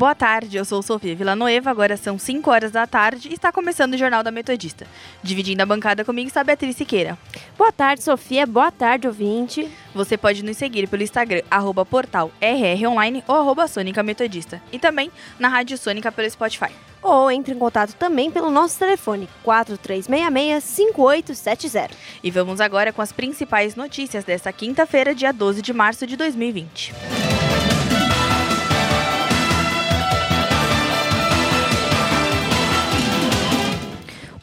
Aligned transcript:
Boa 0.00 0.14
tarde, 0.14 0.56
eu 0.56 0.64
sou 0.64 0.80
Sofia 0.80 1.14
Villanueva, 1.14 1.70
agora 1.70 1.94
são 1.94 2.18
5 2.18 2.50
horas 2.50 2.72
da 2.72 2.86
tarde 2.86 3.28
e 3.28 3.34
está 3.34 3.52
começando 3.52 3.92
o 3.92 3.98
Jornal 3.98 4.22
da 4.22 4.30
Metodista. 4.30 4.86
Dividindo 5.22 5.62
a 5.62 5.66
bancada 5.66 6.06
comigo 6.06 6.26
está 6.26 6.42
Beatriz 6.42 6.74
Siqueira. 6.74 7.18
Boa 7.58 7.70
tarde, 7.70 8.02
Sofia. 8.02 8.46
Boa 8.46 8.72
tarde, 8.72 9.06
ouvinte. 9.06 9.70
Você 9.94 10.16
pode 10.16 10.42
nos 10.42 10.56
seguir 10.56 10.88
pelo 10.88 11.02
Instagram, 11.02 11.42
arroba 11.50 11.84
portal 11.84 12.32
RROnline 12.40 13.22
ou 13.28 13.36
arroba 13.36 13.68
Sônica 13.68 14.02
Metodista. 14.02 14.62
E 14.72 14.78
também 14.78 15.12
na 15.38 15.48
Rádio 15.48 15.76
Sônica 15.76 16.10
pelo 16.10 16.30
Spotify. 16.30 16.72
Ou 17.02 17.30
entre 17.30 17.52
em 17.52 17.58
contato 17.58 17.92
também 17.92 18.30
pelo 18.30 18.50
nosso 18.50 18.78
telefone 18.78 19.28
4366-5870. 19.44 21.90
E 22.24 22.30
vamos 22.30 22.58
agora 22.58 22.90
com 22.90 23.02
as 23.02 23.12
principais 23.12 23.76
notícias 23.76 24.24
desta 24.24 24.50
quinta-feira, 24.50 25.14
dia 25.14 25.30
12 25.30 25.60
de 25.60 25.74
março 25.74 26.06
de 26.06 26.16
2020. 26.16 26.94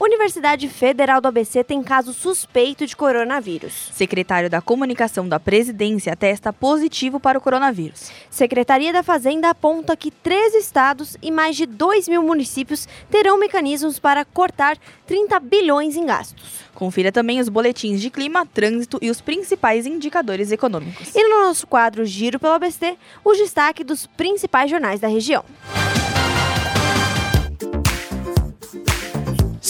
Universidade 0.07 0.69
Federal 0.69 1.19
do 1.19 1.27
ABC 1.27 1.65
tem 1.65 1.83
caso 1.83 2.13
suspeito 2.13 2.87
de 2.87 2.95
coronavírus. 2.95 3.91
Secretário 3.91 4.49
da 4.49 4.61
Comunicação 4.61 5.27
da 5.27 5.37
Presidência 5.37 6.15
testa 6.15 6.53
positivo 6.53 7.19
para 7.19 7.37
o 7.37 7.41
coronavírus. 7.41 8.09
Secretaria 8.29 8.93
da 8.93 9.03
Fazenda 9.03 9.49
aponta 9.49 9.97
que 9.97 10.09
três 10.09 10.55
estados 10.55 11.17
e 11.21 11.29
mais 11.29 11.57
de 11.57 11.65
2 11.65 12.07
mil 12.07 12.23
municípios 12.23 12.87
terão 13.11 13.37
mecanismos 13.37 13.99
para 13.99 14.23
cortar 14.23 14.77
30 15.05 15.41
bilhões 15.41 15.97
em 15.97 16.05
gastos. 16.05 16.61
Confira 16.73 17.11
também 17.11 17.41
os 17.41 17.49
boletins 17.49 17.99
de 17.99 18.09
clima, 18.09 18.45
trânsito 18.45 18.97
e 19.01 19.09
os 19.09 19.19
principais 19.19 19.85
indicadores 19.85 20.53
econômicos. 20.53 21.13
E 21.13 21.21
no 21.21 21.43
nosso 21.43 21.67
quadro 21.67 22.05
Giro 22.05 22.39
pelo 22.39 22.53
ABC, 22.53 22.95
o 23.25 23.33
destaque 23.33 23.83
dos 23.83 24.07
principais 24.07 24.71
jornais 24.71 25.01
da 25.01 25.09
região. 25.09 25.43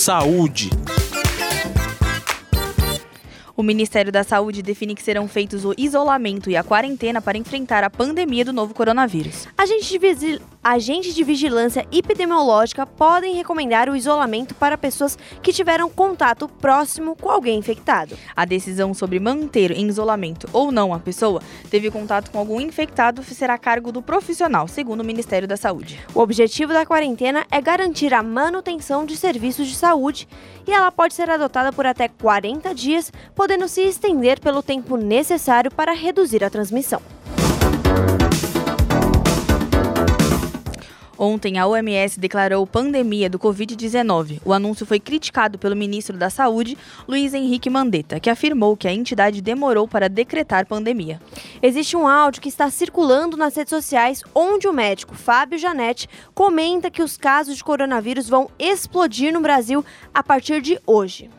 Saúde. 0.07 0.69
O 3.57 3.63
Ministério 3.63 4.11
da 4.11 4.23
Saúde 4.23 4.61
define 4.61 4.93
que 4.93 5.01
serão 5.01 5.27
feitos 5.27 5.65
o 5.65 5.73
isolamento 5.75 6.47
e 6.47 6.55
a 6.55 6.63
quarentena 6.63 7.19
para 7.19 7.39
enfrentar 7.39 7.83
a 7.83 7.89
pandemia 7.89 8.45
do 8.45 8.53
novo 8.53 8.71
coronavírus. 8.71 9.47
Agentes 9.57 9.89
de, 10.19 10.39
agentes 10.63 11.15
de 11.15 11.23
vigilância 11.23 11.83
epidemiológica 11.91 12.85
podem 12.85 13.33
recomendar 13.33 13.89
o 13.89 13.95
isolamento 13.95 14.53
para 14.53 14.77
pessoas 14.77 15.17
que 15.41 15.51
tiveram 15.51 15.89
contato 15.89 16.47
próximo 16.47 17.15
com 17.15 17.31
alguém 17.31 17.57
infectado. 17.57 18.15
A 18.35 18.45
decisão 18.45 18.93
sobre 18.93 19.19
manter 19.19 19.71
em 19.71 19.87
isolamento 19.87 20.47
ou 20.53 20.71
não 20.71 20.93
a 20.93 20.99
pessoa 20.99 21.41
teve 21.67 21.89
contato 21.89 22.29
com 22.29 22.37
algum 22.37 22.61
infectado 22.61 23.23
será 23.23 23.55
a 23.55 23.57
cargo 23.57 23.91
do 23.91 24.03
profissional, 24.03 24.67
segundo 24.67 25.01
o 25.01 25.05
Ministério 25.05 25.47
da 25.47 25.57
Saúde. 25.57 25.99
O 26.13 26.19
objetivo 26.19 26.73
da 26.73 26.85
quarentena 26.85 27.43
é 27.49 27.59
garantir 27.59 28.13
a 28.13 28.21
manutenção 28.21 29.03
de 29.03 29.17
serviços 29.17 29.67
de 29.67 29.75
saúde 29.75 30.27
e 30.67 30.71
ela 30.71 30.91
pode 30.91 31.15
ser 31.15 31.27
adotada 31.27 31.71
por 31.71 31.87
até 31.87 32.07
40 32.07 32.75
dias, 32.75 33.11
podendo 33.33 33.46
se 33.67 33.81
estender 33.81 34.39
pelo 34.39 34.63
tempo 34.63 34.97
necessário 34.97 35.69
para 35.71 35.91
reduzir 35.91 36.43
a 36.43 36.49
transmissão. 36.49 37.01
Ontem, 41.19 41.57
a 41.57 41.65
OMS 41.65 42.19
declarou 42.19 42.65
pandemia 42.67 43.27
do 43.27 43.39
Covid-19. 43.39 44.39
O 44.45 44.53
anúncio 44.53 44.85
foi 44.85 44.99
criticado 44.99 45.57
pelo 45.57 45.75
ministro 45.75 46.15
da 46.15 46.29
Saúde, 46.29 46.77
Luiz 47.07 47.33
Henrique 47.33 47.71
Mandetta, 47.71 48.19
que 48.19 48.29
afirmou 48.29 48.77
que 48.77 48.87
a 48.87 48.93
entidade 48.93 49.41
demorou 49.41 49.87
para 49.87 50.07
decretar 50.07 50.67
pandemia. 50.67 51.19
Existe 51.61 51.97
um 51.97 52.07
áudio 52.07 52.41
que 52.41 52.49
está 52.49 52.69
circulando 52.69 53.35
nas 53.35 53.55
redes 53.55 53.71
sociais 53.71 54.23
onde 54.35 54.67
o 54.67 54.73
médico 54.73 55.15
Fábio 55.15 55.57
Janetti 55.57 56.07
comenta 56.35 56.91
que 56.91 57.01
os 57.01 57.17
casos 57.17 57.57
de 57.57 57.63
coronavírus 57.63 58.29
vão 58.29 58.49
explodir 58.59 59.33
no 59.33 59.41
Brasil 59.41 59.83
a 60.13 60.21
partir 60.21 60.61
de 60.61 60.79
hoje. 60.85 61.31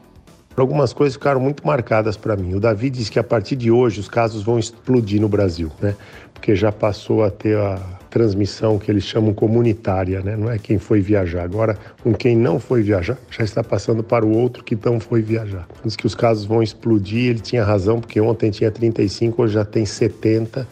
Algumas 0.61 0.93
coisas 0.93 1.15
ficaram 1.15 1.41
muito 1.41 1.67
marcadas 1.67 2.17
para 2.17 2.37
mim. 2.37 2.55
O 2.55 2.61
Davi 2.61 2.91
disse 2.91 3.11
que 3.11 3.19
a 3.19 3.25
partir 3.25 3.57
de 3.57 3.71
hoje 3.71 4.01
os 4.01 4.09
casos 4.09 4.43
vão 4.43 4.59
explodir 4.59 5.21
no 5.21 5.29
Brasil, 5.29 5.71
né? 5.81 5.95
Porque 6.35 6.55
já 6.55 6.71
passou 6.71 7.25
a 7.25 7.31
ter 7.31 7.57
a 7.57 7.77
transmissão 8.09 8.79
que 8.79 8.91
eles 8.91 9.05
chamam 9.05 9.35
comunitária, 9.35 10.21
né? 10.21 10.37
Não 10.37 10.51
é 10.51 10.59
quem 10.59 10.79
foi 10.79 11.01
viajar. 11.01 11.43
Agora, 11.43 11.79
com 12.03 12.13
quem 12.13 12.37
não 12.37 12.59
foi 12.59 12.83
viajar, 12.83 13.19
já 13.31 13.45
está 13.45 13.63
passando 13.63 14.03
para 14.03 14.25
o 14.25 14.37
outro 14.37 14.65
que 14.65 14.77
não 14.85 14.99
foi 14.99 15.21
viajar. 15.21 15.67
Diz 15.85 15.95
que 15.97 16.07
os 16.07 16.15
casos 16.15 16.45
vão 16.45 16.63
explodir, 16.63 17.31
ele 17.31 17.41
tinha 17.41 17.65
razão, 17.65 18.01
porque 18.01 18.21
ontem 18.21 18.51
tinha 18.51 18.71
35, 18.71 19.43
hoje 19.43 19.55
já 19.55 19.65
tem 19.65 19.85
70 19.85 20.67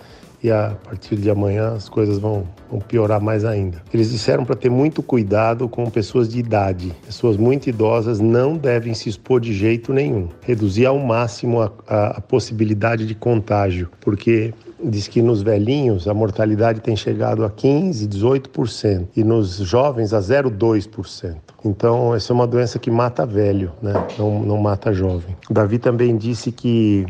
a 0.51 0.77
partir 0.85 1.17
de 1.17 1.31
amanhã 1.31 1.75
as 1.75 1.89
coisas 1.89 2.19
vão, 2.19 2.47
vão 2.71 2.81
piorar 2.81 3.21
mais 3.21 3.45
ainda. 3.45 3.83
Eles 3.93 4.11
disseram 4.11 4.45
para 4.45 4.57
ter 4.57 4.71
muito 4.71 5.03
cuidado 5.03 5.69
com 5.69 5.89
pessoas 5.91 6.29
de 6.29 6.39
idade. 6.39 6.93
Pessoas 7.05 7.37
muito 7.37 7.69
idosas 7.69 8.21
não 8.21 8.57
devem 8.57 8.95
se 8.95 9.09
expor 9.09 9.41
de 9.41 9.53
jeito 9.53 9.93
nenhum. 9.93 10.29
Reduzir 10.43 10.87
ao 10.87 10.99
máximo 10.99 11.63
a, 11.63 11.73
a, 11.87 12.07
a 12.19 12.21
possibilidade 12.21 13.07
de 13.07 13.15
contágio, 13.15 13.89
porque 14.01 14.53
diz 14.83 15.09
que 15.09 15.23
nos 15.23 15.43
velhinhos 15.43 16.09
a 16.09 16.15
mortalidade 16.15 16.81
tem 16.81 16.97
chegado 16.97 17.45
a 17.45 17.51
15, 17.51 18.09
18% 18.09 19.09
e 19.17 19.25
nos 19.25 19.57
jovens 19.57 20.13
a 20.13 20.21
0,2%. 20.21 21.37
Então, 21.65 22.15
essa 22.15 22.33
é 22.33 22.35
uma 22.35 22.47
doença 22.47 22.79
que 22.79 22.91
mata 22.91 23.27
velho, 23.27 23.73
né? 23.83 23.93
não, 24.19 24.41
não 24.41 24.57
mata 24.57 24.93
jovem. 24.93 25.37
Davi 25.51 25.79
também 25.79 26.17
disse 26.17 26.53
que 26.53 27.05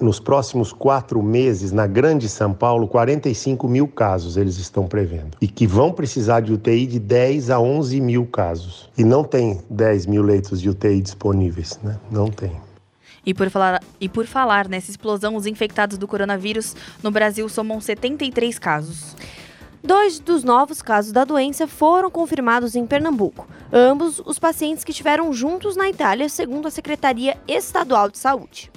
nos 0.00 0.18
próximos 0.18 0.72
quatro 0.72 1.22
meses, 1.22 1.72
na 1.72 1.86
Grande 1.86 2.28
São 2.28 2.54
Paulo, 2.54 2.88
45 2.88 3.68
mil 3.68 3.86
casos 3.86 4.36
eles 4.36 4.58
estão 4.58 4.86
prevendo. 4.86 5.36
E 5.40 5.46
que 5.46 5.66
vão 5.66 5.92
precisar 5.92 6.40
de 6.40 6.52
UTI 6.52 6.86
de 6.86 6.98
10 6.98 7.50
a 7.50 7.60
11 7.60 8.00
mil 8.00 8.26
casos. 8.26 8.88
E 8.96 9.04
não 9.04 9.22
tem 9.22 9.60
10 9.68 10.06
mil 10.06 10.22
leitos 10.22 10.60
de 10.60 10.70
UTI 10.70 11.00
disponíveis, 11.00 11.78
né? 11.82 11.98
Não 12.10 12.28
tem. 12.28 12.52
E 13.28 13.34
por, 13.34 13.50
falar, 13.50 13.82
e 14.00 14.08
por 14.08 14.24
falar 14.24 14.66
nessa 14.68 14.90
explosão, 14.90 15.36
os 15.36 15.44
infectados 15.44 15.98
do 15.98 16.08
coronavírus 16.08 16.74
no 17.02 17.10
Brasil 17.10 17.46
somam 17.46 17.78
73 17.78 18.58
casos. 18.58 19.14
Dois 19.84 20.18
dos 20.18 20.42
novos 20.42 20.80
casos 20.80 21.12
da 21.12 21.24
doença 21.24 21.68
foram 21.68 22.10
confirmados 22.10 22.74
em 22.74 22.86
Pernambuco. 22.86 23.46
Ambos 23.70 24.18
os 24.24 24.38
pacientes 24.38 24.82
que 24.82 24.92
estiveram 24.92 25.30
juntos 25.30 25.76
na 25.76 25.90
Itália, 25.90 26.26
segundo 26.30 26.68
a 26.68 26.70
Secretaria 26.70 27.36
Estadual 27.46 28.08
de 28.08 28.16
Saúde. 28.16 28.70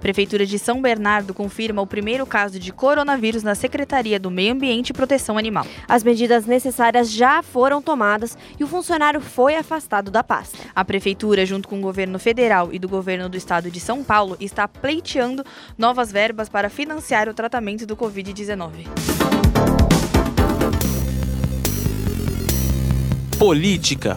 Prefeitura 0.00 0.46
de 0.46 0.58
São 0.58 0.80
Bernardo 0.80 1.34
confirma 1.34 1.82
o 1.82 1.86
primeiro 1.86 2.24
caso 2.24 2.58
de 2.58 2.72
coronavírus 2.72 3.42
na 3.42 3.54
Secretaria 3.54 4.18
do 4.18 4.30
Meio 4.30 4.52
Ambiente 4.52 4.90
e 4.90 4.94
Proteção 4.94 5.36
Animal. 5.36 5.66
As 5.86 6.02
medidas 6.02 6.46
necessárias 6.46 7.10
já 7.10 7.42
foram 7.42 7.82
tomadas 7.82 8.36
e 8.58 8.64
o 8.64 8.66
funcionário 8.66 9.20
foi 9.20 9.56
afastado 9.56 10.10
da 10.10 10.24
pasta. 10.24 10.56
A 10.74 10.84
Prefeitura, 10.84 11.44
junto 11.44 11.68
com 11.68 11.78
o 11.78 11.82
governo 11.82 12.18
federal 12.18 12.70
e 12.72 12.78
do 12.78 12.88
governo 12.88 13.28
do 13.28 13.36
estado 13.36 13.70
de 13.70 13.78
São 13.78 14.02
Paulo, 14.02 14.36
está 14.40 14.66
pleiteando 14.66 15.44
novas 15.76 16.10
verbas 16.10 16.48
para 16.48 16.70
financiar 16.70 17.28
o 17.28 17.34
tratamento 17.34 17.84
do 17.84 17.96
Covid-19. 17.96 18.86
Política. 23.38 24.14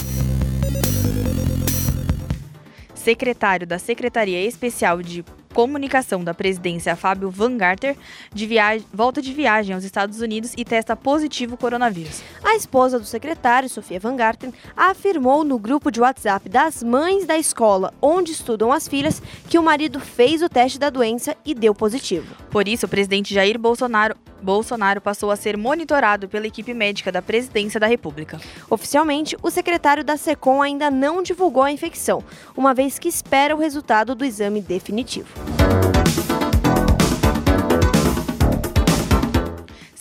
Secretário 2.93 3.67
da 3.67 3.77
Secretaria 3.77 4.45
Especial 4.45 5.01
de 5.01 5.25
Comunicação 5.53 6.23
da 6.23 6.33
Presidência, 6.33 6.95
Fábio 6.95 7.29
Van 7.29 7.55
Garter, 7.55 7.95
de 8.33 8.45
viagem, 8.47 8.85
volta 8.91 9.21
de 9.21 9.31
viagem 9.31 9.75
aos 9.75 9.83
Estados 9.83 10.19
Unidos 10.19 10.53
e 10.57 10.65
testa 10.65 10.95
positivo 10.95 11.55
coronavírus. 11.55 12.21
A 12.43 12.55
esposa 12.55 12.99
do 12.99 13.05
secretário, 13.05 13.69
Sofia 13.69 13.99
Van 13.99 14.15
Garten, 14.15 14.51
afirmou 14.75 15.43
no 15.43 15.59
grupo 15.59 15.91
de 15.91 16.01
WhatsApp 16.01 16.49
das 16.49 16.81
mães 16.81 17.25
da 17.25 17.37
escola 17.37 17.93
onde 18.01 18.31
estudam 18.31 18.71
as 18.71 18.87
filhas 18.87 19.21
que 19.47 19.59
o 19.59 19.63
marido 19.63 19.99
fez 19.99 20.41
o 20.41 20.49
teste 20.49 20.79
da 20.79 20.89
doença 20.89 21.35
e 21.45 21.53
deu 21.53 21.75
positivo. 21.75 22.35
Por 22.49 22.67
isso, 22.67 22.85
o 22.85 22.89
presidente 22.89 23.33
Jair 23.33 23.59
Bolsonaro, 23.59 24.15
Bolsonaro 24.43 24.99
passou 24.99 25.31
a 25.31 25.35
ser 25.35 25.57
monitorado 25.57 26.27
pela 26.27 26.45
equipe 26.45 26.73
médica 26.73 27.11
da 27.11 27.21
Presidência 27.21 27.79
da 27.79 27.87
República. 27.87 28.39
Oficialmente, 28.69 29.37
o 29.41 29.49
secretário 29.49 30.03
da 30.03 30.17
SECOM 30.17 30.61
ainda 30.61 30.91
não 30.91 31.23
divulgou 31.23 31.63
a 31.63 31.71
infecção, 31.71 32.23
uma 32.55 32.73
vez 32.73 32.99
que 32.99 33.07
espera 33.07 33.55
o 33.55 33.59
resultado 33.59 34.13
do 34.13 34.25
exame 34.25 34.61
definitivo. 34.61 35.29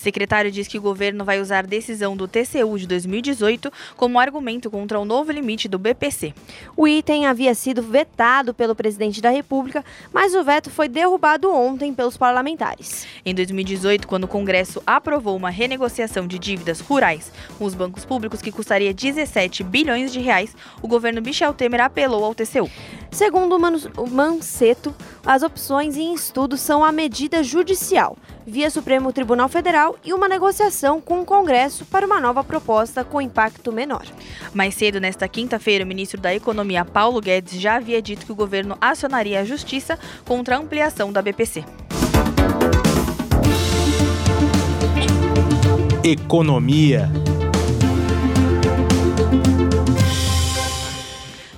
Secretário 0.02 0.50
diz 0.50 0.66
que 0.66 0.76
o 0.76 0.82
governo 0.82 1.24
vai 1.24 1.40
usar 1.40 1.64
decisão 1.64 2.16
do 2.16 2.26
TCU 2.26 2.76
de 2.76 2.86
2018 2.88 3.72
como 3.96 4.18
argumento 4.18 4.68
contra 4.68 4.98
o 4.98 5.04
novo 5.04 5.30
limite 5.30 5.68
do 5.68 5.78
BPC. 5.78 6.34
O 6.76 6.88
item 6.88 7.26
havia 7.26 7.54
sido 7.54 7.80
vetado 7.82 8.52
pelo 8.52 8.74
presidente 8.74 9.20
da 9.22 9.30
República, 9.30 9.84
mas 10.12 10.34
o 10.34 10.42
veto 10.42 10.70
foi 10.70 10.88
derrubado 10.88 11.52
ontem 11.52 11.94
pelos 11.94 12.16
parlamentares. 12.16 13.06
Em 13.24 13.32
2018, 13.32 14.08
quando 14.08 14.24
o 14.24 14.28
Congresso 14.28 14.82
aprovou 14.84 15.36
uma 15.36 15.50
renegociação 15.50 16.26
de 16.26 16.38
dívidas 16.38 16.80
rurais 16.80 17.30
com 17.56 17.64
os 17.64 17.74
bancos 17.74 18.04
públicos 18.04 18.42
que 18.42 18.50
custaria 18.50 18.92
17 18.92 19.62
bilhões 19.62 20.12
de 20.12 20.18
reais, 20.18 20.56
o 20.82 20.88
governo 20.88 21.22
Michel 21.22 21.54
Temer 21.54 21.80
apelou 21.80 22.24
ao 22.24 22.34
TCU. 22.34 22.68
Segundo 23.10 23.56
o 23.56 24.10
Manceto, 24.10 24.94
as 25.24 25.42
opções 25.42 25.96
em 25.96 26.14
estudo 26.14 26.56
são 26.56 26.82
a 26.82 26.90
medida 26.90 27.44
judicial, 27.44 28.16
via 28.46 28.70
Supremo 28.70 29.12
Tribunal 29.12 29.48
Federal 29.48 29.96
e 30.04 30.12
uma 30.12 30.28
negociação 30.28 31.00
com 31.00 31.20
o 31.20 31.24
Congresso 31.24 31.84
para 31.86 32.06
uma 32.06 32.20
nova 32.20 32.42
proposta 32.42 33.04
com 33.04 33.20
impacto 33.20 33.72
menor. 33.72 34.04
Mais 34.52 34.74
cedo, 34.74 35.00
nesta 35.00 35.28
quinta-feira, 35.28 35.84
o 35.84 35.88
ministro 35.88 36.20
da 36.20 36.34
Economia, 36.34 36.84
Paulo 36.84 37.20
Guedes, 37.20 37.60
já 37.60 37.76
havia 37.76 38.02
dito 38.02 38.26
que 38.26 38.32
o 38.32 38.36
governo 38.36 38.76
acionaria 38.80 39.40
a 39.40 39.44
justiça 39.44 39.98
contra 40.24 40.56
a 40.56 40.58
ampliação 40.58 41.12
da 41.12 41.22
BPC. 41.22 41.64
Economia. 46.04 47.21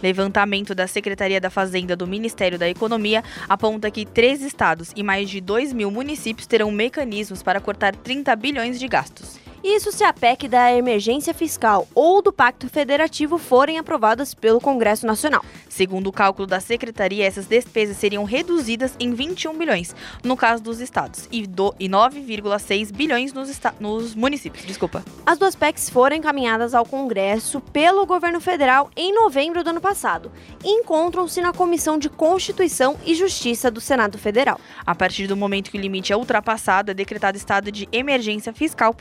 Levantamento 0.05 0.75
da 0.75 0.87
Secretaria 0.87 1.41
da 1.41 1.49
Fazenda 1.49 1.97
do 1.97 2.07
Ministério 2.07 2.59
da 2.59 2.69
Economia 2.69 3.25
aponta 3.49 3.91
que 3.91 4.05
três 4.05 4.43
estados 4.43 4.93
e 4.95 5.03
mais 5.03 5.31
de 5.31 5.41
2 5.41 5.73
mil 5.73 5.91
municípios 5.91 6.47
terão 6.47 6.71
mecanismos 6.71 7.43
para 7.43 7.59
cortar 7.59 7.97
30 7.97 8.37
bilhões 8.37 8.79
de 8.79 8.87
gastos. 8.87 9.44
Isso 9.65 9.91
se 9.91 10.05
a 10.05 10.13
PEC 10.13 10.47
da 10.47 10.71
emergência 10.75 11.33
fiscal 11.33 11.89
ou 11.95 12.21
do 12.21 12.31
Pacto 12.31 12.69
Federativo 12.69 13.39
forem 13.39 13.79
aprovadas 13.79 14.35
pelo 14.35 14.61
Congresso 14.61 15.07
Nacional. 15.07 15.43
Segundo 15.71 16.09
o 16.09 16.13
cálculo 16.13 16.47
da 16.47 16.61
Secretaria, 16.61 17.25
essas 17.25 17.47
despesas 17.47 17.97
seriam 17.97 18.25
reduzidas 18.25 18.95
em 19.01 19.15
21 19.15 19.57
bilhões 19.57 19.97
no 20.23 20.37
caso 20.37 20.63
dos 20.63 20.81
estados 20.83 21.27
e, 21.33 21.45
e 21.81 21.89
9,6 21.89 22.93
bilhões 22.93 23.33
nos, 23.33 23.59
nos 23.81 24.15
municípios. 24.15 24.67
Desculpa. 24.67 25.03
As 25.25 25.39
duas 25.39 25.55
PECs 25.55 25.89
foram 25.89 26.17
encaminhadas 26.17 26.75
ao 26.75 26.85
Congresso 26.85 27.59
pelo 27.73 28.05
governo 28.05 28.43
federal 28.43 28.91
em 28.95 29.15
novembro 29.15 29.65
do 29.65 29.71
ano 29.71 29.81
passado 29.81 30.31
e 30.63 30.69
encontram-se 30.69 31.41
na 31.41 31.55
Comissão 31.55 31.97
de 31.99 32.11
Constituição 32.11 32.99
e 33.03 33.15
Justiça 33.15 33.71
do 33.71 33.81
Senado 33.81 34.19
Federal. 34.19 34.61
A 34.85 34.95
partir 34.95 35.27
do 35.27 35.39
momento 35.39 35.71
que 35.71 35.79
o 35.79 35.81
limite 35.81 36.13
é 36.13 36.17
ultrapassado, 36.19 36.91
é 36.91 36.95
decretado 36.95 37.39
estado 37.39 37.73
de 37.73 37.89
emergência 37.91 38.53
fiscal 38.53 38.93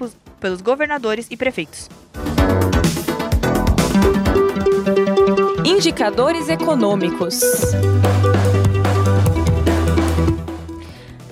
pelos 0.43 0.59
governadores 0.59 1.27
e 1.31 1.37
prefeitos. 1.37 1.89
Indicadores 5.63 6.49
econômicos. 6.49 7.39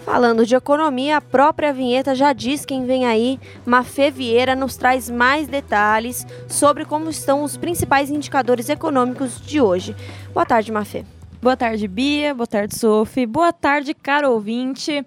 Falando 0.06 0.46
de 0.46 0.56
economia, 0.56 1.18
a 1.18 1.22
própria 1.22 1.74
vinheta 1.74 2.16
já 2.16 2.32
diz 2.32 2.64
quem 2.64 2.86
vem 2.86 3.06
aí. 3.06 3.38
Mafê 3.66 4.10
Vieira 4.10 4.56
nos 4.56 4.78
traz 4.78 5.10
mais 5.10 5.46
detalhes 5.46 6.26
sobre 6.48 6.86
como 6.86 7.10
estão 7.10 7.44
os 7.44 7.58
principais 7.58 8.10
indicadores 8.10 8.70
econômicos 8.70 9.42
de 9.42 9.60
hoje. 9.60 9.94
Boa 10.34 10.46
tarde, 10.46 10.72
Mafê. 10.72 11.04
Boa 11.42 11.58
tarde, 11.58 11.86
Bia. 11.86 12.34
Boa 12.34 12.48
tarde, 12.48 12.78
Sophie. 12.78 13.26
Boa 13.26 13.52
tarde, 13.52 13.94
caro 13.94 14.32
ouvinte. 14.32 15.06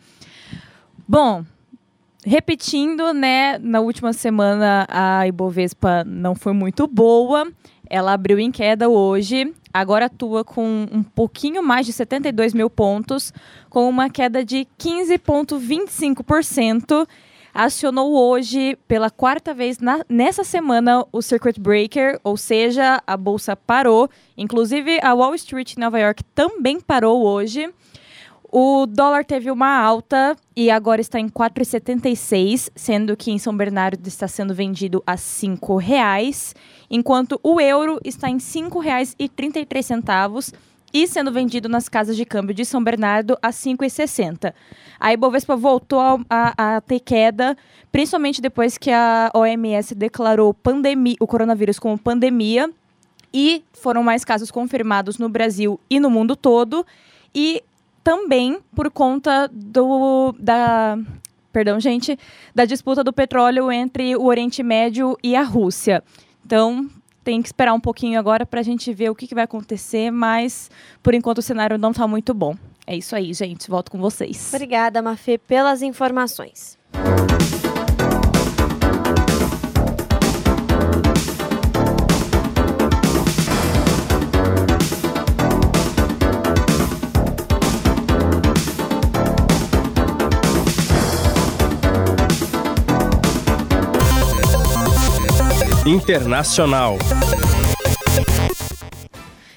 Bom, 1.09 1.45
repetindo, 2.25 3.13
né, 3.13 3.59
na 3.59 3.81
última 3.81 4.13
semana 4.13 4.87
a 4.89 5.27
Ibovespa 5.29 6.05
não 6.05 6.35
foi 6.35 6.53
muito 6.53 6.87
boa. 6.87 7.47
Ela 7.89 8.13
abriu 8.15 8.39
em 8.39 8.51
queda 8.51 8.89
hoje, 8.89 9.53
agora 9.73 10.07
atua 10.07 10.43
com 10.43 10.87
um 10.91 11.03
pouquinho 11.03 11.63
mais 11.63 11.85
de 11.85 11.93
72 11.93 12.55
mil 12.55 12.71
pontos, 12.71 13.31
com 13.69 13.87
uma 13.89 14.09
queda 14.09 14.43
de 14.45 14.67
15,25%. 14.79 17.07
Acionou 17.53 18.15
hoje, 18.15 18.79
pela 18.89 19.11
quarta 19.11 19.53
vez 19.55 19.79
na, 19.79 20.05
nessa 20.09 20.43
semana, 20.43 21.07
o 21.13 21.23
Circuit 21.23 21.61
Breaker, 21.61 22.19
ou 22.25 22.37
seja, 22.37 23.01
a 23.07 23.17
bolsa 23.17 23.55
parou. 23.55 24.11
Inclusive, 24.37 24.99
a 25.01 25.15
Wall 25.15 25.37
Street 25.37 25.77
em 25.77 25.81
Nova 25.81 26.01
York 26.01 26.25
também 26.35 26.81
parou 26.81 27.23
hoje. 27.23 27.73
O 28.57 28.87
dólar 28.87 29.25
teve 29.25 29.51
uma 29.51 29.81
alta 29.81 30.37
e 30.55 30.71
agora 30.71 31.01
está 31.01 31.19
em 31.19 31.29
4,76, 31.29 32.71
sendo 32.77 33.17
que 33.17 33.33
em 33.33 33.37
São 33.37 33.57
Bernardo 33.57 34.07
está 34.07 34.29
sendo 34.29 34.55
vendido 34.55 35.03
a 35.05 35.15
R$ 35.15 35.19
5,00, 35.19 36.55
enquanto 36.89 37.41
o 37.43 37.61
euro 37.61 37.99
está 38.05 38.31
em 38.31 38.35
R$ 38.35 38.39
5,33 38.39 40.55
e 40.93 41.09
sendo 41.09 41.33
vendido 41.33 41.69
nas 41.69 41.89
casas 41.89 42.17
de 42.17 42.25
câmbio 42.25 42.55
de 42.55 42.65
São 42.65 42.81
Bernardo 42.81 43.37
a 43.43 43.51
5,60. 43.51 44.55
A 45.01 45.13
Ibovespa 45.13 45.57
voltou 45.57 45.99
a, 45.99 46.21
a, 46.31 46.77
a, 46.77 46.81
ter 46.81 47.01
queda, 47.01 47.57
principalmente 47.91 48.41
depois 48.41 48.79
que 48.79 48.93
a 48.93 49.33
OMS 49.35 49.97
declarou 49.97 50.55
o 51.19 51.27
coronavírus 51.27 51.81
como 51.81 51.99
pandemia 51.99 52.71
e 53.33 53.65
foram 53.73 54.05
mais 54.05 54.25
casos 54.25 54.53
confirmados 54.53 55.19
no 55.19 55.29
Brasil 55.29 55.81
e 55.91 55.99
no 55.99 56.09
mundo 56.09 56.37
todo. 56.37 56.87
E 57.35 57.61
também 58.05 58.61
por 58.77 58.91
conta 58.91 59.51
do 59.51 60.33
da 60.39 60.97
perdão, 61.51 61.79
gente, 61.79 62.19
da 62.53 62.65
disputa 62.65 63.05
do 63.05 63.13
petróleo 63.13 63.71
entre 63.71 64.17
o 64.17 64.25
Oriente 64.25 64.61
Médio 64.63 65.17
e 65.23 65.37
a 65.37 65.43
Rússia. 65.43 66.03
Então, 66.45 66.91
tem 67.23 67.41
que 67.41 67.49
esperar 67.49 67.73
um 67.73 67.81
pouquinho 67.81 68.19
agora 68.19 68.45
para 68.45 68.59
a 68.59 68.63
gente 68.63 68.93
ver 68.93 69.09
o 69.09 69.15
que, 69.15 69.27
que 69.27 69.37
vai 69.37 69.45
acontecer, 69.45 70.11
mas 70.11 70.69
por 71.01 71.15
enquanto 71.15 71.39
o 71.39 71.43
cenário 71.43 71.79
não 71.79 71.93
está 71.93 72.09
muito 72.09 72.35
bom. 72.35 72.57
É 72.87 72.97
isso 72.97 73.17
aí, 73.17 73.33
gente. 73.33 73.71
Volto 73.71 73.91
com 73.91 73.99
vocês. 73.99 74.53
Obrigada, 74.53 75.01
Mafê, 75.01 75.39
pelas 75.39 75.81
informações. 75.81 76.77
Internacional. 95.87 96.97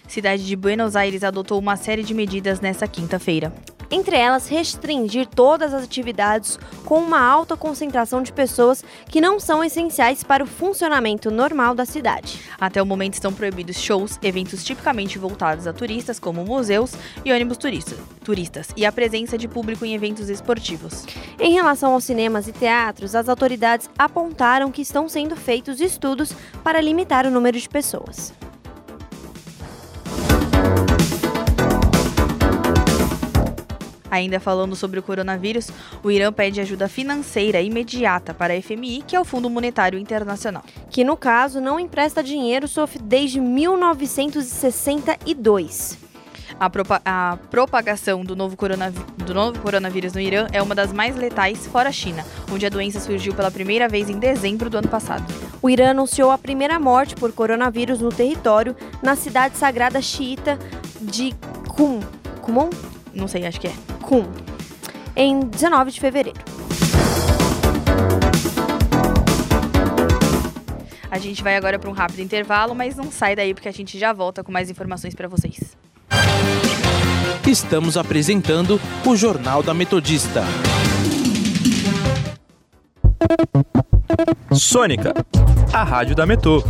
Cidade 0.05 0.45
de 0.45 0.57
Buenos 0.57 0.97
Aires 0.97 1.23
adotou 1.23 1.57
uma 1.57 1.77
série 1.77 2.03
de 2.03 2.13
medidas 2.13 2.59
nesta 2.59 2.85
quinta-feira. 2.85 3.53
Entre 3.89 4.17
elas, 4.17 4.47
restringir 4.47 5.27
todas 5.27 5.73
as 5.73 5.83
atividades 5.83 6.59
com 6.83 6.99
uma 6.99 7.21
alta 7.21 7.55
concentração 7.55 8.21
de 8.21 8.33
pessoas 8.33 8.83
que 9.09 9.21
não 9.21 9.39
são 9.39 9.63
essenciais 9.63 10.23
para 10.23 10.43
o 10.43 10.47
funcionamento 10.47 11.31
normal 11.31 11.73
da 11.73 11.85
cidade. 11.85 12.41
Até 12.59 12.81
o 12.81 12.85
momento 12.85 13.13
estão 13.13 13.31
proibidos 13.31 13.77
shows, 13.77 14.19
eventos 14.21 14.63
tipicamente 14.63 15.17
voltados 15.17 15.67
a 15.67 15.73
turistas, 15.73 16.19
como 16.19 16.43
museus 16.43 16.93
e 17.23 17.31
ônibus 17.31 17.57
turista, 17.57 17.95
turistas, 18.23 18.69
e 18.75 18.85
a 18.85 18.91
presença 18.91 19.37
de 19.37 19.47
público 19.47 19.85
em 19.85 19.95
eventos 19.95 20.29
esportivos. 20.29 21.05
Em 21.39 21.53
relação 21.53 21.93
aos 21.93 22.03
cinemas 22.03 22.47
e 22.47 22.51
teatros, 22.51 23.15
as 23.15 23.29
autoridades 23.29 23.89
apontaram 23.97 24.71
que 24.71 24.81
estão 24.81 25.07
sendo 25.07 25.35
feitos 25.35 25.79
estudos 25.79 26.33
para 26.63 26.81
limitar 26.81 27.25
o 27.25 27.31
número 27.31 27.57
de 27.59 27.69
pessoas. 27.69 28.33
Ainda 34.17 34.39
falando 34.39 34.75
sobre 34.75 34.99
o 34.99 35.03
coronavírus, 35.03 35.69
o 36.03 36.09
Irã 36.09 36.33
pede 36.33 36.59
ajuda 36.59 36.89
financeira 36.89 37.61
imediata 37.61 38.33
para 38.33 38.55
a 38.55 38.61
FMI, 38.61 39.03
que 39.05 39.15
é 39.15 39.19
o 39.19 39.25
Fundo 39.25 39.47
Monetário 39.47 39.99
Internacional. 39.99 40.63
Que, 40.89 41.03
no 41.03 41.15
caso, 41.15 41.61
não 41.61 41.79
empresta 41.79 42.23
dinheiro 42.23 42.65
desde 43.03 43.39
1962. 43.39 45.99
A, 46.59 46.67
propa 46.67 46.99
a, 47.05 47.37
propagação 47.51 48.25
do 48.25 48.35
novo, 48.35 48.57
do 49.17 49.35
novo, 49.35 49.59
coronavírus 49.59 50.13
no 50.13 50.19
Irã 50.19 50.47
é 50.51 50.63
uma 50.63 50.73
das 50.73 50.91
mais 50.91 51.15
letais 51.15 51.67
fora 51.67 51.89
a 51.89 51.91
China, 51.91 52.25
onde 52.51 52.65
a 52.65 52.69
doença 52.69 52.99
surgiu 52.99 53.35
pela 53.35 53.51
primeira 53.51 53.87
vez 53.87 54.09
em 54.09 54.17
dezembro 54.17 54.67
do 54.67 54.79
ano 54.79 54.87
passado. 54.87 55.31
O 55.61 55.69
Irã 55.69 55.91
anunciou 55.91 56.31
a 56.31 56.39
primeira 56.39 56.79
morte 56.79 57.13
por 57.13 57.31
coronavírus 57.31 58.01
no 58.01 58.09
território, 58.09 58.75
na 59.03 59.15
cidade 59.15 59.57
sagrada 59.57 60.01
xiita 60.01 60.57
de 60.99 61.35
Qum. 61.67 61.99
Qumon? 62.41 62.71
Não 63.17 63.27
sei, 63.27 63.47
acho 63.47 63.59
que 63.59 63.67
é. 63.67 63.73
Qum, 64.03 64.23
em 65.15 65.39
19 65.39 65.91
de 65.91 65.99
fevereiro. 65.99 66.39
A 71.09 71.17
gente 71.17 71.41
vai 71.41 71.55
agora 71.55 71.79
para 71.79 71.89
um 71.89 71.93
rápido 71.93 72.21
intervalo, 72.21 72.75
mas 72.75 72.95
não 72.95 73.11
sai 73.11 73.35
daí 73.35 73.53
porque 73.55 73.67
a 73.67 73.71
gente 73.71 73.97
já 73.97 74.13
volta 74.13 74.43
com 74.43 74.51
mais 74.51 74.69
informações 74.69 75.15
para 75.15 75.27
vocês. 75.27 75.75
Estamos 77.47 77.97
apresentando 77.97 78.79
o 79.03 79.15
Jornal 79.15 79.63
da 79.63 79.73
Metodista. 79.73 80.43
Sônica, 84.53 85.13
a 85.73 85.83
rádio 85.83 86.15
da 86.15 86.25
Metô. 86.25 86.63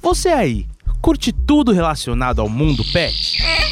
Você 0.00 0.28
aí, 0.28 0.66
curte 1.00 1.32
tudo 1.32 1.72
relacionado 1.72 2.40
ao 2.40 2.48
mundo 2.48 2.84
pet? 2.92 3.65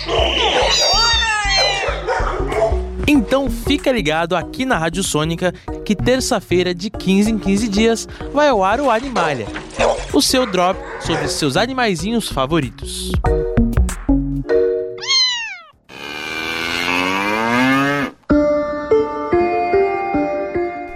Então 3.06 3.50
fica 3.50 3.92
ligado 3.92 4.34
aqui 4.34 4.64
na 4.64 4.78
Rádio 4.78 5.02
Sônica 5.02 5.52
que 5.84 5.94
terça-feira, 5.94 6.74
de 6.74 6.88
15 6.90 7.30
em 7.30 7.38
15 7.38 7.68
dias, 7.68 8.08
vai 8.32 8.48
ao 8.48 8.64
ar 8.64 8.80
o 8.80 8.90
Animalia, 8.90 9.46
o 10.12 10.22
seu 10.22 10.46
drop 10.50 10.78
sobre 11.00 11.28
seus 11.28 11.56
animaizinhos 11.56 12.28
favoritos. 12.28 13.12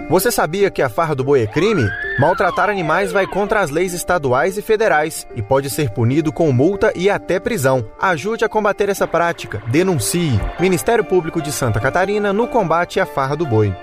Você 0.09 0.31
sabia 0.31 0.71
que 0.71 0.81
a 0.81 0.89
farra 0.89 1.15
do 1.15 1.23
boi 1.23 1.43
é 1.43 1.47
crime? 1.47 1.87
Maltratar 2.19 2.71
animais 2.71 3.13
vai 3.13 3.27
contra 3.27 3.61
as 3.61 3.69
leis 3.69 3.93
estaduais 3.93 4.57
e 4.57 4.63
federais 4.63 5.27
e 5.37 5.43
pode 5.43 5.69
ser 5.69 5.91
punido 5.91 6.33
com 6.33 6.51
multa 6.51 6.91
e 6.97 7.11
até 7.11 7.39
prisão. 7.39 7.87
Ajude 8.01 8.43
a 8.43 8.49
combater 8.49 8.89
essa 8.89 9.07
prática. 9.07 9.63
Denuncie. 9.67 10.41
Ministério 10.59 11.05
Público 11.05 11.43
de 11.43 11.53
Santa 11.53 11.79
Catarina 11.79 12.33
no 12.33 12.49
combate 12.49 12.99
à 12.99 13.05
farra 13.05 13.37
do 13.37 13.45
boi. 13.45 13.75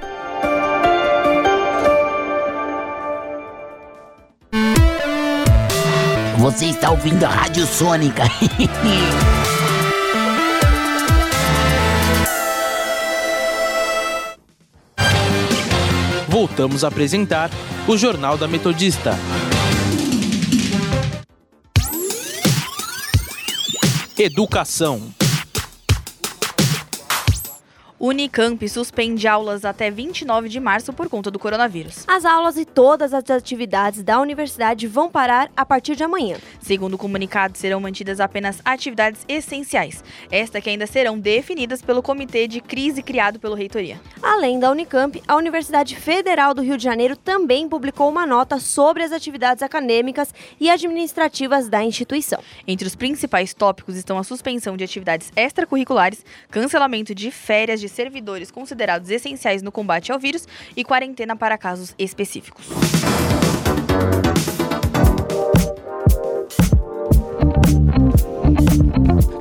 Você 6.39 6.65
está 6.65 6.89
ouvindo 6.89 7.23
a 7.23 7.29
Rádio 7.29 7.67
Sônica. 7.67 8.23
Voltamos 16.35 16.83
a 16.83 16.89
apresentar 16.89 17.49
o 17.87 17.95
Jornal 17.95 18.37
da 18.37 18.45
Metodista. 18.45 19.17
Educação. 24.19 25.13
Unicamp 27.97 28.67
suspende 28.67 29.25
aulas 29.25 29.63
até 29.63 29.89
29 29.89 30.49
de 30.49 30.59
março 30.59 30.91
por 30.91 31.07
conta 31.07 31.31
do 31.31 31.39
coronavírus. 31.39 32.03
As 32.05 32.25
aulas 32.25 32.57
e 32.57 32.65
todas 32.65 33.13
as 33.13 33.29
atividades 33.29 34.03
da 34.03 34.19
universidade 34.19 34.85
vão 34.85 35.09
parar 35.09 35.49
a 35.55 35.65
partir 35.65 35.95
de 35.95 36.03
amanhã. 36.03 36.35
Segundo 36.59 36.95
o 36.95 36.97
comunicado, 36.97 37.57
serão 37.57 37.79
mantidas 37.79 38.19
apenas 38.19 38.59
atividades 38.65 39.21
essenciais, 39.29 40.03
esta 40.29 40.59
que 40.59 40.69
ainda 40.69 40.85
serão 40.85 41.17
definidas 41.17 41.81
pelo 41.81 42.03
comitê 42.03 42.49
de 42.49 42.59
crise 42.59 43.01
criado 43.01 43.39
pelo 43.39 43.55
reitoria. 43.55 43.99
Além 44.21 44.59
da 44.59 44.69
Unicamp, 44.71 45.23
a 45.25 45.35
Universidade 45.37 45.95
Federal 45.95 46.53
do 46.53 46.61
Rio 46.61 46.77
de 46.77 46.83
Janeiro 46.83 47.15
também 47.15 47.69
publicou 47.69 48.09
uma 48.09 48.25
nota 48.25 48.59
sobre 48.59 49.03
as 49.03 49.13
atividades 49.13 49.63
acadêmicas 49.63 50.33
e 50.59 50.69
administrativas 50.69 51.69
da 51.69 51.81
instituição. 51.81 52.43
Entre 52.67 52.85
os 52.85 52.95
principais 52.95 53.53
tópicos 53.53 53.95
estão 53.95 54.17
a 54.17 54.23
suspensão 54.23 54.75
de 54.75 54.83
atividades 54.83 55.31
extracurriculares, 55.33 56.25
cancelamento 56.51 57.15
de 57.15 57.31
férias 57.31 57.79
de 57.79 57.84
servidores 57.91 58.51
considerados 58.51 59.09
essenciais 59.09 59.61
no 59.61 59.71
combate 59.71 60.11
ao 60.11 60.19
vírus 60.19 60.47
e 60.75 60.83
quarentena 60.83 61.35
para 61.35 61.57
casos 61.57 61.93
específicos. 61.97 62.65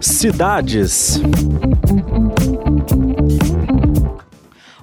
Cidades. 0.01 1.21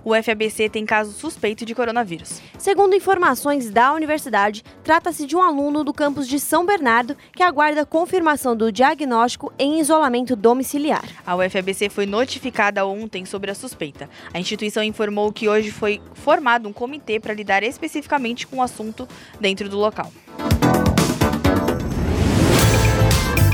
O 0.04 0.14
FABC 0.16 0.70
tem 0.70 0.86
caso 0.86 1.12
suspeito 1.12 1.66
de 1.66 1.76
coronavírus. 1.76 2.42
Segundo 2.58 2.96
informações 2.96 3.70
da 3.70 3.94
universidade, 3.94 4.64
trata-se 4.84 5.26
de 5.26 5.36
um 5.36 5.42
aluno 5.42 5.84
do 5.84 5.94
campus 5.94 6.28
de 6.28 6.40
São 6.40 6.66
Bernardo 6.66 7.16
que 7.34 7.44
aguarda 7.44 7.86
confirmação 7.86 8.56
do 8.56 8.72
diagnóstico 8.72 9.54
em 9.60 9.80
isolamento 9.80 10.36
domiciliar. 10.36 11.06
A 11.26 11.36
UFABC 11.36 11.90
foi 11.90 12.06
notificada 12.06 12.86
ontem 12.86 13.26
sobre 13.26 13.52
a 13.52 13.56
suspeita. 13.56 14.10
A 14.34 14.40
instituição 14.40 14.84
informou 14.84 15.32
que 15.32 15.48
hoje 15.48 15.72
foi 15.72 16.02
formado 16.14 16.68
um 16.68 16.74
comitê 16.74 17.20
para 17.20 17.34
lidar 17.34 17.64
especificamente 17.64 18.48
com 18.48 18.58
o 18.58 18.62
assunto 18.62 19.08
dentro 19.40 19.70
do 19.70 19.78
local. 19.78 20.12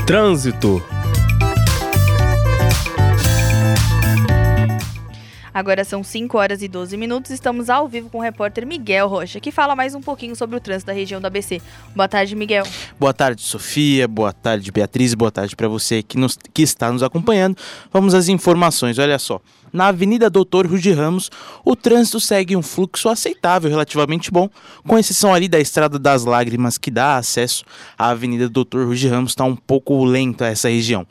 Trânsito. 0.06 0.82
Agora 5.58 5.82
são 5.82 6.04
5 6.04 6.38
horas 6.38 6.62
e 6.62 6.68
12 6.68 6.96
minutos. 6.96 7.32
Estamos 7.32 7.68
ao 7.68 7.88
vivo 7.88 8.08
com 8.08 8.18
o 8.18 8.20
repórter 8.20 8.64
Miguel 8.64 9.08
Rocha, 9.08 9.40
que 9.40 9.50
fala 9.50 9.74
mais 9.74 9.92
um 9.92 10.00
pouquinho 10.00 10.36
sobre 10.36 10.54
o 10.54 10.60
trânsito 10.60 10.86
da 10.86 10.92
região 10.92 11.20
da 11.20 11.26
ABC. 11.26 11.60
Boa 11.96 12.06
tarde, 12.06 12.36
Miguel. 12.36 12.64
Boa 12.96 13.12
tarde, 13.12 13.42
Sofia. 13.42 14.06
Boa 14.06 14.32
tarde, 14.32 14.70
Beatriz. 14.70 15.14
Boa 15.14 15.32
tarde 15.32 15.56
para 15.56 15.66
você 15.66 16.00
que, 16.00 16.16
nos, 16.16 16.38
que 16.54 16.62
está 16.62 16.92
nos 16.92 17.02
acompanhando. 17.02 17.56
Vamos 17.92 18.14
às 18.14 18.28
informações. 18.28 19.00
Olha 19.00 19.18
só. 19.18 19.40
Na 19.72 19.88
Avenida 19.88 20.30
Doutor 20.30 20.64
Rude 20.64 20.92
Ramos, 20.92 21.28
o 21.64 21.74
trânsito 21.74 22.20
segue 22.20 22.54
um 22.54 22.62
fluxo 22.62 23.08
aceitável, 23.08 23.68
relativamente 23.68 24.30
bom, 24.30 24.48
com 24.86 24.96
exceção 24.96 25.34
ali 25.34 25.48
da 25.48 25.58
Estrada 25.58 25.98
das 25.98 26.24
Lágrimas, 26.24 26.78
que 26.78 26.90
dá 26.90 27.16
acesso 27.16 27.64
à 27.98 28.10
Avenida 28.10 28.48
Doutor 28.48 28.86
Rude 28.86 29.08
Ramos, 29.08 29.32
está 29.32 29.42
um 29.42 29.56
pouco 29.56 30.04
lento 30.04 30.44
essa 30.44 30.68
região. 30.68 31.04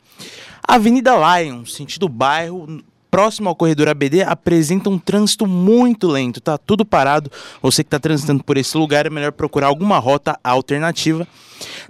Avenida 0.66 1.12
Lion, 1.14 1.64
sentido 1.64 2.10
bairro, 2.10 2.82
próximo 3.10 3.48
ao 3.48 3.56
corredor 3.56 3.88
ABD 3.88 4.22
apresenta 4.22 4.88
um 4.90 4.98
trânsito 4.98 5.46
muito 5.46 6.08
lento, 6.08 6.40
tá 6.40 6.58
tudo 6.58 6.84
parado. 6.84 7.30
Você 7.62 7.82
que 7.82 7.88
está 7.88 7.98
transitando 7.98 8.42
por 8.44 8.56
esse 8.56 8.76
lugar 8.76 9.06
é 9.06 9.10
melhor 9.10 9.32
procurar 9.32 9.68
alguma 9.68 9.98
rota 9.98 10.38
alternativa. 10.42 11.26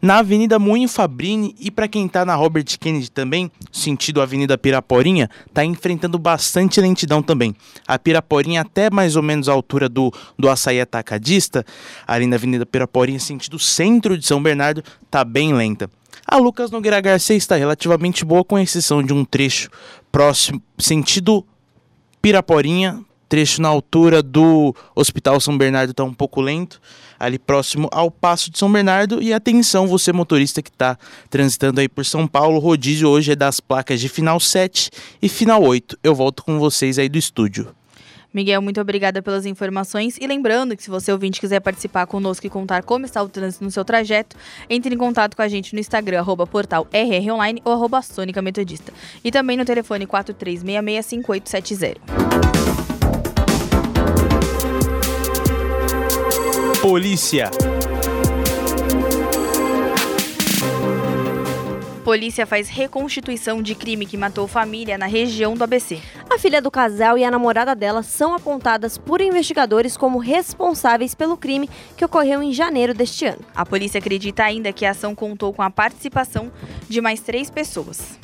Na 0.01 0.19
Avenida 0.19 0.59
Moinho 0.59 0.89
Fabrini 0.89 1.55
e 1.59 1.71
para 1.71 1.89
quem 1.89 2.07
está 2.07 2.25
na 2.25 2.35
Robert 2.35 2.65
Kennedy 2.79 3.11
também, 3.11 3.51
sentido 3.71 4.23
Avenida 4.23 4.57
Piraporinha, 4.57 5.29
está 5.47 5.65
enfrentando 5.65 6.19
bastante 6.19 6.81
lentidão 6.81 7.23
também. 7.23 7.55
A 7.87 7.99
Piraporinha 7.99 8.63
até 8.63 8.91
mais 8.91 9.17
ou 9.17 9.23
menos 9.23 9.49
a 9.49 9.53
altura 9.53 9.89
do, 9.89 10.13
do 10.39 10.49
Açaí 10.49 10.81
Atacadista, 10.81 11.65
ali 12.07 12.27
na 12.27 12.37
Avenida 12.37 12.65
Piraporinha, 12.65 13.19
sentido 13.19 13.59
centro 13.59 14.17
de 14.17 14.27
São 14.27 14.43
Bernardo, 14.43 14.83
está 15.05 15.25
bem 15.25 15.53
lenta. 15.53 15.91
A 16.27 16.37
Lucas 16.37 16.71
Nogueira 16.71 17.01
Garcia 17.01 17.37
está 17.37 17.57
relativamente 17.57 18.25
boa, 18.25 18.45
com 18.45 18.59
exceção 18.59 19.03
de 19.03 19.13
um 19.13 19.25
trecho 19.25 19.71
próximo, 20.11 20.63
sentido 20.79 21.45
Piraporinha, 22.21 23.03
trecho 23.29 23.61
na 23.63 23.69
altura 23.69 24.23
do 24.23 24.75
Hospital 24.95 25.41
São 25.41 25.57
Bernardo 25.57 25.91
está 25.91 26.03
um 26.03 26.15
pouco 26.15 26.41
lento, 26.41 26.81
ali 27.19 27.39
próximo 27.39 27.89
ao 27.93 28.11
Passo 28.11 28.51
de 28.51 28.59
São 28.59 28.71
Bernardo. 28.71 29.23
E 29.23 29.33
atenção, 29.33 29.87
você 29.87 30.13
motorista 30.13 30.63
que 30.63 30.71
está 30.71 30.99
transitando 31.29 31.81
aí 31.81 31.89
por 31.89 32.05
São 32.05 32.27
Paulo, 32.27 32.57
o 32.57 32.61
rodízio 32.61 33.09
hoje 33.09 33.33
é 33.33 33.37
das 33.37 33.61
placas 33.61 34.01
de 34.01 34.09
final 34.09 34.41
7 34.41 34.91
e 35.21 35.29
final 35.29 35.63
8. 35.63 35.99
Eu 36.03 36.15
volto 36.15 36.43
com 36.43 36.59
vocês 36.59 36.99
aí 36.99 37.09
do 37.09 37.19
estúdio. 37.19 37.78
Miguel, 38.33 38.61
muito 38.61 38.81
obrigada 38.81 39.23
pelas 39.23 39.47
informações. 39.47 40.19
E 40.21 40.27
lembrando 40.27 40.77
que 40.77 40.83
se 40.83 40.91
você 40.91 41.13
ouvinte 41.13 41.41
quiser 41.41 41.61
participar 41.61 42.07
conosco 42.07 42.47
e 42.47 42.51
contar 42.51 42.83
como 42.83 43.05
está 43.05 43.23
o 43.23 43.29
trânsito 43.29 43.65
no 43.65 43.71
seu 43.71 43.85
trajeto, 43.85 44.37
entre 44.69 44.95
em 44.95 44.99
contato 44.99 45.35
com 45.37 45.43
a 45.43 45.49
gente 45.49 45.75
no 45.75 45.81
Instagram, 45.81 46.19
arroba 46.21 46.47
portal 46.47 46.87
ou 47.65 47.73
arroba 47.73 48.03
Sônica 48.03 48.43
Metodista. 48.43 48.93
E 49.25 49.31
também 49.31 49.57
no 49.57 49.65
telefone 49.65 50.07
43665870. 50.07 51.97
Polícia. 56.81 57.51
Polícia 62.09 62.47
faz 62.47 62.71
reconstituição 62.71 63.61
de 63.61 63.75
crime 63.75 64.07
que 64.07 64.17
matou 64.17 64.49
família 64.49 64.97
na 64.97 65.05
região 65.05 65.55
do 65.55 65.63
ABC. 65.63 66.01
A 66.31 66.39
filha 66.39 66.63
do 66.63 66.71
casal 66.71 67.19
e 67.19 67.23
a 67.23 67.31
namorada 67.31 67.75
dela 67.75 68.03
são 68.03 68.35
apontadas 68.35 68.97
por 68.97 69.21
investigadores 69.21 69.95
como 69.95 70.17
responsáveis 70.17 71.15
pelo 71.15 71.37
crime 71.37 71.69
que 71.99 72.05
ocorreu 72.07 72.43
em 72.43 72.51
janeiro 72.51 72.95
deste 72.95 73.27
ano. 73.27 73.45
A 73.55 73.67
polícia 73.67 73.99
acredita 73.99 74.43
ainda 74.43 74.73
que 74.73 74.87
a 74.87 74.93
ação 74.93 75.15
contou 75.15 75.53
com 75.53 75.61
a 75.61 75.69
participação 75.69 76.51
de 76.89 76.99
mais 77.03 77.21
três 77.21 77.51
pessoas. 77.51 78.19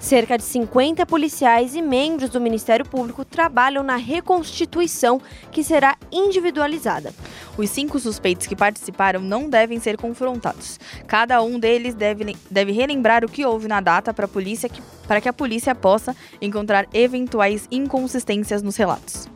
Cerca 0.00 0.38
de 0.38 0.44
50 0.44 1.04
policiais 1.06 1.74
e 1.74 1.82
membros 1.82 2.30
do 2.30 2.40
Ministério 2.40 2.86
Público 2.86 3.24
trabalham 3.24 3.82
na 3.82 3.96
reconstituição, 3.96 5.20
que 5.50 5.64
será 5.64 5.96
individualizada. 6.10 7.12
Os 7.56 7.68
cinco 7.70 7.98
suspeitos 7.98 8.46
que 8.46 8.54
participaram 8.54 9.20
não 9.20 9.50
devem 9.50 9.80
ser 9.80 9.96
confrontados. 9.96 10.78
Cada 11.06 11.42
um 11.42 11.58
deles 11.58 11.94
deve, 11.94 12.36
deve 12.48 12.72
relembrar 12.72 13.24
o 13.24 13.28
que 13.28 13.44
houve 13.44 13.66
na 13.66 13.80
data 13.80 14.14
para 14.14 14.26
a 14.26 14.28
polícia 14.28 14.68
que, 14.68 14.80
para 15.06 15.20
que 15.20 15.28
a 15.28 15.32
polícia 15.32 15.74
possa 15.74 16.14
encontrar 16.40 16.86
eventuais 16.94 17.66
inconsistências 17.70 18.62
nos 18.62 18.76
relatos. 18.76 19.28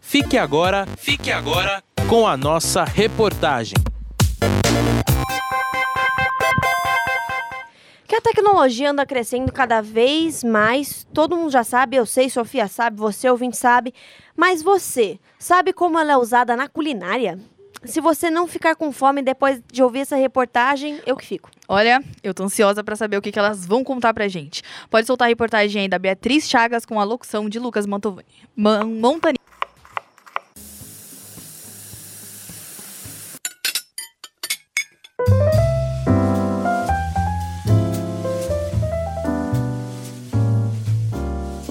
Fique 0.00 0.36
agora, 0.36 0.86
fique 0.98 1.30
agora 1.30 1.82
com 2.08 2.26
a 2.26 2.36
nossa 2.36 2.84
reportagem. 2.84 3.91
Que 8.12 8.16
a 8.16 8.20
tecnologia 8.20 8.90
anda 8.90 9.06
crescendo 9.06 9.50
cada 9.50 9.80
vez 9.80 10.44
mais. 10.44 11.06
Todo 11.14 11.34
mundo 11.34 11.50
já 11.50 11.64
sabe, 11.64 11.96
eu 11.96 12.04
sei, 12.04 12.28
Sofia 12.28 12.68
sabe, 12.68 12.98
você 12.98 13.30
ouvinte 13.30 13.56
sabe. 13.56 13.94
Mas 14.36 14.62
você, 14.62 15.18
sabe 15.38 15.72
como 15.72 15.98
ela 15.98 16.12
é 16.12 16.16
usada 16.18 16.54
na 16.54 16.68
culinária? 16.68 17.38
Se 17.86 18.02
você 18.02 18.30
não 18.30 18.46
ficar 18.46 18.76
com 18.76 18.92
fome 18.92 19.22
depois 19.22 19.62
de 19.72 19.82
ouvir 19.82 20.00
essa 20.00 20.14
reportagem, 20.14 21.00
eu 21.06 21.16
que 21.16 21.24
fico. 21.24 21.50
Olha, 21.66 22.04
eu 22.22 22.34
tô 22.34 22.44
ansiosa 22.44 22.84
pra 22.84 22.96
saber 22.96 23.16
o 23.16 23.22
que, 23.22 23.32
que 23.32 23.38
elas 23.38 23.64
vão 23.64 23.82
contar 23.82 24.12
pra 24.12 24.28
gente. 24.28 24.62
Pode 24.90 25.06
soltar 25.06 25.24
a 25.24 25.30
reportagem 25.30 25.80
aí 25.80 25.88
da 25.88 25.98
Beatriz 25.98 26.46
Chagas 26.50 26.84
com 26.84 27.00
a 27.00 27.04
locução 27.04 27.48
de 27.48 27.58
Lucas 27.58 27.86
Montovani. 27.86 28.26
Man 28.54 28.84
Montani. 28.88 29.41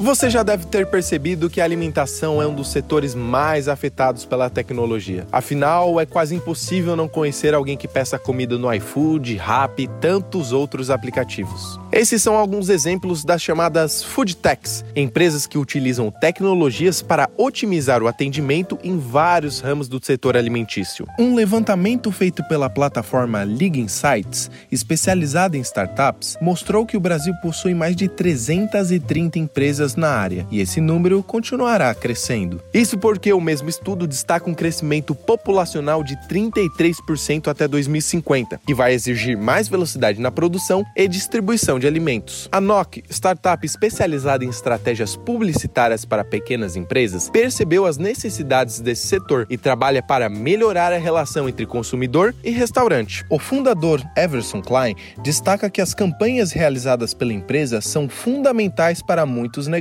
Você 0.02 0.32
já 0.32 0.42
deve 0.42 0.66
ter 0.66 0.88
percebido 0.88 1.48
que 1.48 1.62
a 1.62 1.64
alimentação 1.64 2.42
é 2.42 2.48
um 2.48 2.56
dos 2.56 2.72
setores 2.72 3.14
mais 3.14 3.68
afetados 3.68 4.26
pela 4.26 4.50
tecnologia. 4.50 5.28
Afinal, 5.32 6.02
é 6.02 6.08
quase 6.08 6.34
impossível 6.34 6.96
não 6.96 7.08
conhecer 7.08 7.54
alguém 7.54 7.78
que 7.78 7.88
peça 7.88 8.18
comida 8.18 8.58
no 8.58 8.74
iFood, 8.74 9.36
Rappi 9.36 9.84
e 9.84 9.88
tantos 9.88 10.52
outros 10.54 10.90
aplicativos. 10.90 11.80
Esses 11.92 12.20
são 12.24 12.36
alguns 12.36 12.68
exemplos 12.70 13.24
das 13.24 13.44
chamadas 13.44 14.02
food 14.02 14.38
techs, 14.38 14.84
empresas 14.96 15.46
que 15.46 15.60
utilizam 15.60 16.10
tecnologias 16.10 17.04
para 17.04 17.30
otimizar 17.38 18.02
o 18.02 18.08
atendimento 18.08 18.80
em 18.84 18.98
vários 18.98 19.60
ramos 19.60 19.88
do 19.88 20.04
setor 20.04 20.36
alimentício. 20.36 21.06
Um 21.20 21.36
levantamento 21.36 22.12
feito 22.12 22.44
pela 22.46 22.72
plataforma 22.72 23.44
League 23.44 23.80
Insights, 23.80 24.50
especializada 24.72 25.56
em 25.56 25.62
startups, 25.62 26.38
mostrou 26.42 26.88
que 26.88 26.98
o 26.98 27.00
Brasil 27.00 27.36
possui 27.44 27.76
mais 27.76 27.96
de 27.96 28.10
330 28.10 29.38
empresas 29.38 29.91
na 29.98 30.10
área 30.10 30.48
e 30.52 30.60
esse 30.60 30.80
número 30.82 31.22
continuará 31.24 31.94
crescendo. 31.94 32.62
Isso 32.74 32.98
porque 32.98 33.32
o 33.34 33.42
mesmo 33.42 33.70
estudo 33.70 34.08
destaca 34.08 34.50
um 34.50 34.54
crescimento 34.54 35.14
populacional 35.14 36.04
de 36.04 36.16
33% 36.28 37.48
até 37.48 37.68
2050, 37.68 38.62
que 38.66 38.74
vai 38.74 38.94
exigir 38.94 39.38
mais 39.38 39.68
velocidade 39.68 40.20
na 40.20 40.32
produção 40.32 40.84
e 40.96 41.08
distribuição 41.08 41.80
de 41.80 41.88
alimentos. 41.88 42.48
A 42.52 42.62
NOC, 42.62 43.04
startup 43.10 43.66
especializada 43.66 44.46
em 44.46 44.50
estratégias 44.50 45.16
publicitárias 45.16 46.06
para 46.06 46.24
pequenas 46.24 46.76
empresas, 46.76 47.30
percebeu 47.30 47.86
as 47.86 47.98
necessidades 47.98 48.80
desse 48.80 49.08
setor 49.08 49.46
e 49.50 49.58
trabalha 49.58 50.02
para 50.02 50.30
melhorar 50.30 50.94
a 50.94 50.98
relação 50.98 51.48
entre 51.48 51.66
consumidor 51.66 52.36
e 52.44 52.52
restaurante. 52.52 53.26
O 53.30 53.40
fundador 53.40 54.02
Everson 54.16 54.62
Klein 54.62 54.96
destaca 55.24 55.70
que 55.70 55.82
as 55.82 55.94
campanhas 55.94 56.52
realizadas 56.52 57.14
pela 57.14 57.34
empresa 57.34 57.82
são 57.82 58.08
fundamentais 58.08 59.02
para 59.02 59.26
muitos 59.26 59.68
negócios. 59.68 59.81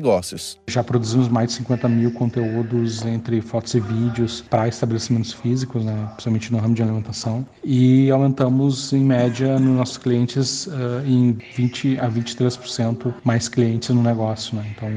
Já 0.69 0.83
produzimos 0.83 1.29
mais 1.29 1.49
de 1.49 1.55
50 1.57 1.89
mil 1.89 2.13
conteúdos 2.13 3.05
entre 3.05 3.41
fotos 3.41 3.75
e 3.75 3.81
vídeos 3.81 4.43
para 4.49 4.69
estabelecimentos 4.69 5.33
físicos, 5.33 5.85
né, 5.85 6.07
principalmente 6.13 6.53
no 6.53 6.59
ramo 6.59 6.75
de 6.75 6.83
alimentação, 6.83 7.47
e 7.65 8.11
aumentamos 8.11 8.93
em 8.93 9.05
média 9.05 9.59
nos 9.59 9.77
nossos 9.77 9.99
clientes 9.99 10.67
uh, 10.67 10.71
em 11.07 11.37
20 11.57 11.99
a 11.99 12.11
23% 12.11 13.15
mais 13.25 13.49
clientes 13.49 13.91
no 13.91 14.03
negócio. 14.03 14.57
Né? 14.57 14.75
Então 14.77 14.89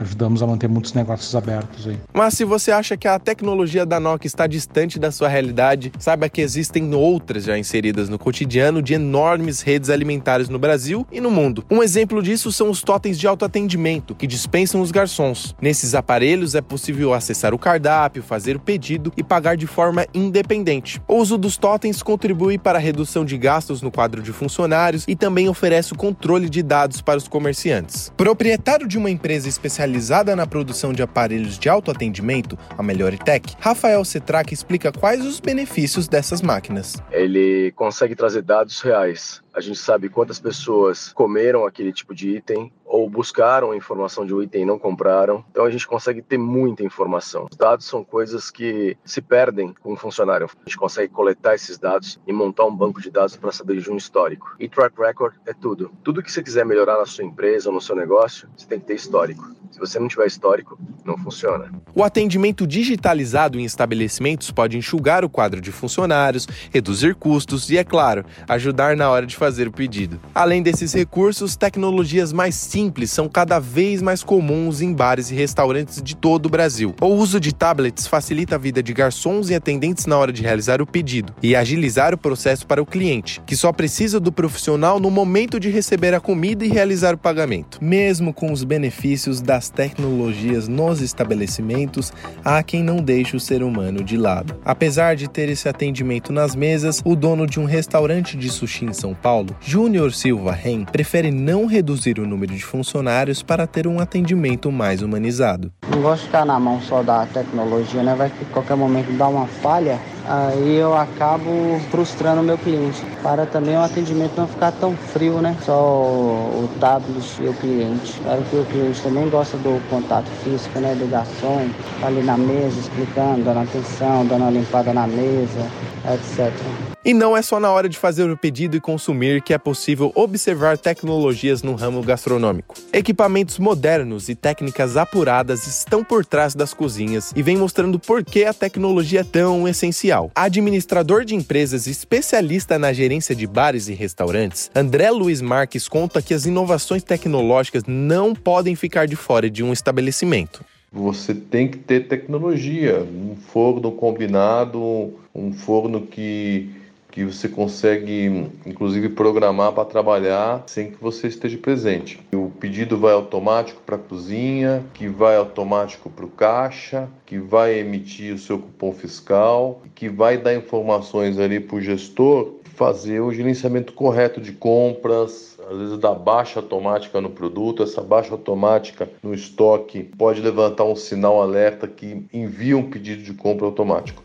ajudamos 0.00 0.42
a 0.42 0.46
manter 0.46 0.68
muitos 0.68 0.92
negócios 0.92 1.34
abertos 1.34 1.86
aí. 1.86 1.98
Mas 2.12 2.34
se 2.34 2.44
você 2.44 2.70
acha 2.70 2.96
que 2.96 3.06
a 3.06 3.18
tecnologia 3.18 3.86
da 3.86 4.00
Nokia 4.00 4.26
está 4.26 4.46
distante 4.46 4.98
da 4.98 5.10
sua 5.10 5.28
realidade, 5.28 5.92
saiba 5.98 6.28
que 6.28 6.40
existem 6.40 6.94
outras 6.94 7.44
já 7.44 7.58
inseridas 7.58 8.08
no 8.08 8.18
cotidiano 8.18 8.82
de 8.82 8.94
enormes 8.94 9.60
redes 9.60 9.90
alimentares 9.90 10.48
no 10.48 10.58
Brasil 10.58 11.06
e 11.10 11.20
no 11.20 11.30
mundo. 11.30 11.64
Um 11.70 11.82
exemplo 11.82 12.22
disso 12.22 12.52
são 12.52 12.70
os 12.70 12.82
totens 12.82 13.18
de 13.18 13.26
autoatendimento, 13.26 14.14
que 14.14 14.26
dispensam 14.44 14.82
os 14.82 14.90
garçons. 14.90 15.56
Nesses 15.60 15.94
aparelhos 15.94 16.54
é 16.54 16.60
possível 16.60 17.14
acessar 17.14 17.54
o 17.54 17.58
cardápio, 17.58 18.22
fazer 18.22 18.56
o 18.56 18.60
pedido 18.60 19.10
e 19.16 19.22
pagar 19.22 19.56
de 19.56 19.66
forma 19.66 20.06
independente. 20.12 21.00
O 21.08 21.16
uso 21.16 21.38
dos 21.38 21.56
totens 21.56 22.02
contribui 22.02 22.58
para 22.58 22.78
a 22.78 22.80
redução 22.80 23.24
de 23.24 23.38
gastos 23.38 23.80
no 23.80 23.90
quadro 23.90 24.20
de 24.20 24.32
funcionários 24.32 25.04
e 25.08 25.16
também 25.16 25.48
oferece 25.48 25.94
o 25.94 25.96
controle 25.96 26.50
de 26.50 26.62
dados 26.62 27.00
para 27.00 27.16
os 27.16 27.26
comerciantes. 27.26 28.12
Proprietário 28.16 28.86
de 28.86 28.98
uma 28.98 29.10
empresa 29.10 29.48
especializada 29.48 30.36
na 30.36 30.46
produção 30.46 30.92
de 30.92 31.02
aparelhos 31.02 31.58
de 31.58 31.70
autoatendimento, 31.70 32.58
a 32.76 32.82
Melhoritech, 32.82 33.56
Rafael 33.58 34.04
Cetrac 34.04 34.52
explica 34.52 34.92
quais 34.92 35.24
os 35.24 35.40
benefícios 35.40 36.06
dessas 36.06 36.42
máquinas. 36.42 37.02
Ele 37.10 37.72
consegue 37.74 38.14
trazer 38.14 38.42
dados 38.42 38.82
reais 38.82 39.42
a 39.54 39.60
gente 39.60 39.78
sabe 39.78 40.08
quantas 40.08 40.40
pessoas 40.40 41.12
comeram 41.12 41.64
aquele 41.64 41.92
tipo 41.92 42.12
de 42.12 42.36
item 42.36 42.72
ou 42.84 43.08
buscaram 43.08 43.72
a 43.72 43.76
informação 43.76 44.24
de 44.26 44.34
um 44.34 44.42
item 44.42 44.62
e 44.62 44.64
não 44.64 44.78
compraram. 44.78 45.44
Então 45.50 45.64
a 45.64 45.70
gente 45.70 45.86
consegue 45.86 46.22
ter 46.22 46.38
muita 46.38 46.82
informação. 46.82 47.46
Os 47.50 47.56
dados 47.56 47.86
são 47.86 48.04
coisas 48.04 48.50
que 48.50 48.96
se 49.04 49.20
perdem 49.20 49.74
com 49.80 49.92
um 49.92 49.96
funcionário. 49.96 50.46
A 50.46 50.68
gente 50.68 50.78
consegue 50.78 51.12
coletar 51.12 51.54
esses 51.54 51.78
dados 51.78 52.20
e 52.26 52.32
montar 52.32 52.64
um 52.64 52.74
banco 52.74 53.00
de 53.00 53.10
dados 53.10 53.36
para 53.36 53.52
saber 53.52 53.80
de 53.80 53.90
um 53.90 53.96
histórico. 53.96 54.54
E 54.58 54.68
track 54.68 54.98
record 54.98 55.34
é 55.46 55.52
tudo. 55.52 55.90
Tudo 56.02 56.22
que 56.22 56.30
você 56.30 56.42
quiser 56.42 56.64
melhorar 56.64 56.98
na 56.98 57.06
sua 57.06 57.24
empresa 57.24 57.68
ou 57.68 57.74
no 57.74 57.80
seu 57.80 57.96
negócio, 57.96 58.48
você 58.56 58.66
tem 58.66 58.78
que 58.78 58.86
ter 58.86 58.94
histórico. 58.94 59.54
Se 59.70 59.80
você 59.80 59.98
não 59.98 60.06
tiver 60.06 60.26
histórico, 60.26 60.78
não 61.04 61.18
funciona. 61.18 61.68
O 61.92 62.04
atendimento 62.04 62.64
digitalizado 62.64 63.58
em 63.58 63.64
estabelecimentos 63.64 64.50
pode 64.52 64.78
enxugar 64.78 65.24
o 65.24 65.28
quadro 65.28 65.60
de 65.60 65.72
funcionários, 65.72 66.46
reduzir 66.70 67.16
custos 67.16 67.68
e, 67.70 67.76
é 67.76 67.82
claro, 67.82 68.24
ajudar 68.48 68.96
na 68.96 69.10
hora 69.10 69.26
de 69.26 69.34
fazer 69.36 69.66
o 69.66 69.72
pedido. 69.72 70.20
Além 70.32 70.62
desses 70.62 70.92
recursos, 70.92 71.56
tecnologias 71.56 72.32
mais 72.32 72.54
simples 72.74 73.12
são 73.12 73.28
cada 73.28 73.60
vez 73.60 74.02
mais 74.02 74.24
comuns 74.24 74.82
em 74.82 74.92
bares 74.92 75.30
e 75.30 75.34
restaurantes 75.36 76.02
de 76.02 76.16
todo 76.16 76.46
o 76.46 76.48
Brasil. 76.48 76.92
O 77.00 77.06
uso 77.06 77.38
de 77.38 77.54
tablets 77.54 78.08
facilita 78.08 78.56
a 78.56 78.58
vida 78.58 78.82
de 78.82 78.92
garçons 78.92 79.48
e 79.48 79.54
atendentes 79.54 80.06
na 80.06 80.18
hora 80.18 80.32
de 80.32 80.42
realizar 80.42 80.82
o 80.82 80.86
pedido 80.86 81.32
e 81.40 81.54
agilizar 81.54 82.12
o 82.12 82.18
processo 82.18 82.66
para 82.66 82.82
o 82.82 82.86
cliente, 82.86 83.40
que 83.46 83.54
só 83.54 83.72
precisa 83.72 84.18
do 84.18 84.32
profissional 84.32 84.98
no 84.98 85.08
momento 85.08 85.60
de 85.60 85.70
receber 85.70 86.14
a 86.14 86.20
comida 86.20 86.64
e 86.64 86.68
realizar 86.68 87.14
o 87.14 87.18
pagamento. 87.18 87.78
Mesmo 87.80 88.34
com 88.34 88.50
os 88.50 88.64
benefícios 88.64 89.40
das 89.40 89.70
tecnologias 89.70 90.66
nos 90.66 91.00
estabelecimentos, 91.00 92.12
há 92.44 92.60
quem 92.60 92.82
não 92.82 92.96
deixe 92.96 93.36
o 93.36 93.40
ser 93.40 93.62
humano 93.62 94.02
de 94.02 94.16
lado. 94.16 94.56
Apesar 94.64 95.14
de 95.14 95.30
ter 95.30 95.48
esse 95.48 95.68
atendimento 95.68 96.32
nas 96.32 96.56
mesas, 96.56 97.00
o 97.04 97.14
dono 97.14 97.46
de 97.46 97.60
um 97.60 97.66
restaurante 97.66 98.36
de 98.36 98.50
sushi 98.50 98.86
em 98.86 98.92
São 98.92 99.14
Paulo, 99.14 99.54
Júnior 99.60 100.12
Silva 100.12 100.50
Ren, 100.50 100.84
prefere 100.86 101.30
não 101.30 101.66
reduzir 101.66 102.18
o 102.18 102.26
número 102.26 102.52
de 102.52 102.63
funcionários 102.64 103.42
para 103.42 103.66
ter 103.66 103.86
um 103.86 104.00
atendimento 104.00 104.72
mais 104.72 105.02
humanizado. 105.02 105.72
Não 105.88 106.02
gosto 106.02 106.22
de 106.22 106.26
ficar 106.26 106.44
na 106.44 106.58
mão 106.58 106.80
só 106.80 107.02
da 107.02 107.26
tecnologia, 107.26 108.02
né? 108.02 108.14
Vai 108.14 108.30
que 108.30 108.44
qualquer 108.46 108.76
momento 108.76 109.16
dá 109.16 109.28
uma 109.28 109.46
falha, 109.46 109.98
aí 110.26 110.76
eu 110.76 110.96
acabo 110.96 111.78
frustrando 111.90 112.40
o 112.40 112.44
meu 112.44 112.58
cliente. 112.58 113.04
Para 113.22 113.46
também 113.46 113.76
o 113.76 113.80
atendimento 113.80 114.32
não 114.36 114.48
ficar 114.48 114.72
tão 114.72 114.96
frio, 114.96 115.40
né? 115.40 115.56
Só 115.62 115.74
o, 115.74 116.68
tablet 116.80 117.40
e 117.40 117.48
o 117.48 117.54
cliente. 117.54 118.20
Claro 118.22 118.42
que 118.50 118.56
o 118.56 118.64
cliente 118.64 119.02
também 119.02 119.28
gosta 119.28 119.56
do 119.58 119.80
contato 119.88 120.28
físico, 120.42 120.78
né? 120.80 120.94
Do 120.94 121.08
garçom, 121.10 121.68
ali 122.02 122.22
na 122.22 122.36
mesa 122.36 122.80
explicando, 122.80 123.44
dando 123.44 123.60
atenção, 123.60 124.26
dando 124.26 124.42
uma 124.42 124.50
limpada 124.50 124.92
na 124.92 125.06
mesa, 125.06 125.68
etc. 126.12 126.93
E 127.06 127.12
não 127.12 127.36
é 127.36 127.42
só 127.42 127.60
na 127.60 127.70
hora 127.70 127.86
de 127.86 127.98
fazer 127.98 128.30
o 128.30 128.36
pedido 128.36 128.78
e 128.78 128.80
consumir 128.80 129.42
que 129.42 129.52
é 129.52 129.58
possível 129.58 130.10
observar 130.14 130.78
tecnologias 130.78 131.62
no 131.62 131.74
ramo 131.74 132.00
gastronômico. 132.00 132.74
Equipamentos 132.94 133.58
modernos 133.58 134.30
e 134.30 134.34
técnicas 134.34 134.96
apuradas 134.96 135.66
estão 135.66 136.02
por 136.02 136.24
trás 136.24 136.54
das 136.54 136.72
cozinhas 136.72 137.30
e 137.36 137.42
vem 137.42 137.58
mostrando 137.58 137.98
por 137.98 138.24
que 138.24 138.46
a 138.46 138.54
tecnologia 138.54 139.20
é 139.20 139.24
tão 139.24 139.68
essencial. 139.68 140.30
Administrador 140.34 141.26
de 141.26 141.34
empresas 141.34 141.86
e 141.86 141.90
especialista 141.90 142.78
na 142.78 142.90
gerência 142.94 143.34
de 143.34 143.46
bares 143.46 143.88
e 143.88 143.92
restaurantes, 143.92 144.70
André 144.74 145.10
Luiz 145.10 145.42
Marques 145.42 145.86
conta 145.86 146.22
que 146.22 146.32
as 146.32 146.46
inovações 146.46 147.02
tecnológicas 147.02 147.82
não 147.86 148.34
podem 148.34 148.74
ficar 148.74 149.06
de 149.06 149.14
fora 149.14 149.50
de 149.50 149.62
um 149.62 149.74
estabelecimento. 149.74 150.64
Você 150.90 151.34
tem 151.34 151.68
que 151.68 151.76
ter 151.76 152.08
tecnologia, 152.08 153.02
um 153.02 153.36
forno 153.36 153.92
combinado, 153.92 155.12
um 155.34 155.52
forno 155.52 156.00
que 156.00 156.70
que 157.14 157.24
você 157.24 157.48
consegue, 157.48 158.50
inclusive, 158.66 159.08
programar 159.10 159.72
para 159.72 159.84
trabalhar 159.84 160.64
sem 160.66 160.90
que 160.90 161.00
você 161.00 161.28
esteja 161.28 161.56
presente. 161.56 162.20
O 162.34 162.50
pedido 162.50 162.98
vai 162.98 163.12
automático 163.12 163.80
para 163.86 163.94
a 163.94 163.98
cozinha, 164.00 164.84
que 164.92 165.06
vai 165.06 165.36
automático 165.36 166.10
para 166.10 166.24
o 166.24 166.28
caixa, 166.28 167.08
que 167.24 167.38
vai 167.38 167.78
emitir 167.78 168.34
o 168.34 168.38
seu 168.38 168.58
cupom 168.58 168.92
fiscal, 168.92 169.80
que 169.94 170.08
vai 170.08 170.36
dar 170.38 170.56
informações 170.56 171.38
ali 171.38 171.60
para 171.60 171.76
o 171.76 171.80
gestor 171.80 172.54
fazer 172.74 173.20
o 173.20 173.32
gerenciamento 173.32 173.92
correto 173.92 174.40
de 174.40 174.50
compras, 174.50 175.56
às 175.70 175.78
vezes 175.78 175.98
dá 175.98 176.12
baixa 176.12 176.58
automática 176.58 177.20
no 177.20 177.30
produto, 177.30 177.84
essa 177.84 178.02
baixa 178.02 178.32
automática 178.32 179.08
no 179.22 179.32
estoque 179.32 180.02
pode 180.02 180.40
levantar 180.40 180.82
um 180.82 180.96
sinal 180.96 181.40
alerta 181.40 181.86
que 181.86 182.26
envia 182.32 182.76
um 182.76 182.90
pedido 182.90 183.22
de 183.22 183.32
compra 183.32 183.66
automático. 183.66 184.23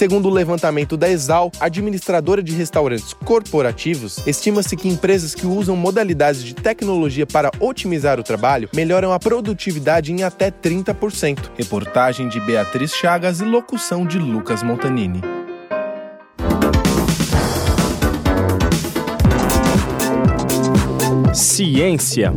Segundo 0.00 0.30
o 0.30 0.32
levantamento 0.32 0.96
da 0.96 1.10
Exal, 1.10 1.52
administradora 1.60 2.42
de 2.42 2.54
restaurantes 2.54 3.12
corporativos, 3.12 4.26
estima-se 4.26 4.74
que 4.74 4.88
empresas 4.88 5.34
que 5.34 5.46
usam 5.46 5.76
modalidades 5.76 6.42
de 6.42 6.54
tecnologia 6.54 7.26
para 7.26 7.50
otimizar 7.60 8.18
o 8.18 8.22
trabalho 8.22 8.70
melhoram 8.74 9.12
a 9.12 9.18
produtividade 9.18 10.10
em 10.10 10.22
até 10.22 10.50
30%. 10.50 11.50
Reportagem 11.54 12.30
de 12.30 12.40
Beatriz 12.40 12.94
Chagas 12.94 13.42
e 13.42 13.44
locução 13.44 14.06
de 14.06 14.18
Lucas 14.18 14.62
Montanini. 14.62 15.20
Ciência. 21.34 22.32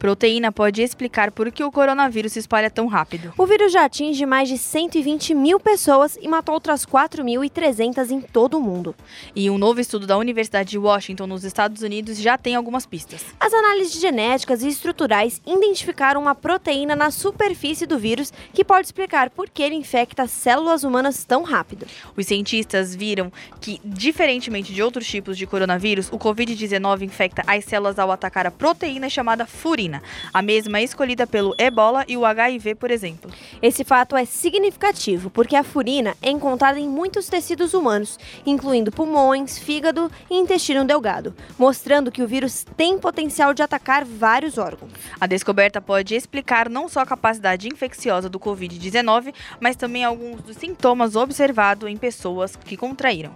Proteína 0.00 0.50
pode 0.50 0.80
explicar 0.80 1.30
por 1.30 1.52
que 1.52 1.62
o 1.62 1.70
coronavírus 1.70 2.32
se 2.32 2.38
espalha 2.38 2.70
tão 2.70 2.86
rápido. 2.86 3.34
O 3.36 3.44
vírus 3.44 3.70
já 3.70 3.84
atinge 3.84 4.24
mais 4.24 4.48
de 4.48 4.56
120 4.56 5.34
mil 5.34 5.60
pessoas 5.60 6.16
e 6.22 6.26
matou 6.26 6.54
outras 6.54 6.86
4.300 6.86 8.10
em 8.10 8.18
todo 8.18 8.56
o 8.56 8.62
mundo. 8.62 8.94
E 9.36 9.50
um 9.50 9.58
novo 9.58 9.78
estudo 9.78 10.06
da 10.06 10.16
Universidade 10.16 10.70
de 10.70 10.78
Washington, 10.78 11.26
nos 11.26 11.44
Estados 11.44 11.82
Unidos, 11.82 12.16
já 12.16 12.38
tem 12.38 12.54
algumas 12.54 12.86
pistas. 12.86 13.26
As 13.38 13.52
análises 13.52 14.00
genéticas 14.00 14.62
e 14.62 14.68
estruturais 14.68 15.42
identificaram 15.46 16.22
uma 16.22 16.34
proteína 16.34 16.96
na 16.96 17.10
superfície 17.10 17.84
do 17.84 17.98
vírus 17.98 18.32
que 18.54 18.64
pode 18.64 18.86
explicar 18.86 19.28
por 19.28 19.50
que 19.50 19.62
ele 19.62 19.74
infecta 19.74 20.26
células 20.26 20.82
humanas 20.82 21.24
tão 21.24 21.42
rápido. 21.42 21.86
Os 22.16 22.26
cientistas 22.26 22.96
viram 22.96 23.30
que, 23.60 23.78
diferentemente 23.84 24.72
de 24.72 24.82
outros 24.82 25.06
tipos 25.06 25.36
de 25.36 25.46
coronavírus, 25.46 26.08
o 26.10 26.18
Covid-19 26.18 27.02
infecta 27.02 27.42
as 27.46 27.66
células 27.66 27.98
ao 27.98 28.10
atacar 28.10 28.46
a 28.46 28.50
proteína 28.50 29.10
chamada 29.10 29.44
furina. 29.44 29.89
A 30.32 30.42
mesma 30.42 30.78
é 30.78 30.82
escolhida 30.82 31.26
pelo 31.26 31.54
ebola 31.58 32.04
e 32.06 32.16
o 32.16 32.24
HIV, 32.24 32.74
por 32.74 32.90
exemplo. 32.90 33.30
Esse 33.60 33.82
fato 33.82 34.16
é 34.16 34.24
significativo 34.24 35.30
porque 35.30 35.56
a 35.56 35.64
furina 35.64 36.14
é 36.22 36.30
encontrada 36.30 36.78
em 36.78 36.88
muitos 36.88 37.26
tecidos 37.28 37.74
humanos, 37.74 38.18
incluindo 38.44 38.92
pulmões, 38.92 39.58
fígado 39.58 40.10
e 40.30 40.36
intestino 40.36 40.84
delgado, 40.84 41.34
mostrando 41.58 42.12
que 42.12 42.22
o 42.22 42.28
vírus 42.28 42.64
tem 42.76 42.98
potencial 42.98 43.54
de 43.54 43.62
atacar 43.62 44.04
vários 44.04 44.58
órgãos. 44.58 44.92
A 45.20 45.26
descoberta 45.26 45.80
pode 45.80 46.14
explicar 46.14 46.68
não 46.68 46.88
só 46.88 47.00
a 47.00 47.06
capacidade 47.06 47.68
infecciosa 47.68 48.28
do 48.28 48.38
Covid-19, 48.38 49.34
mas 49.58 49.76
também 49.76 50.04
alguns 50.04 50.42
dos 50.42 50.56
sintomas 50.56 51.16
observados 51.16 51.88
em 51.88 51.96
pessoas 51.96 52.56
que 52.56 52.76
contraíram. 52.76 53.32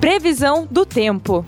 Previsão 0.00 0.66
do 0.70 0.86
tempo. 0.86 1.44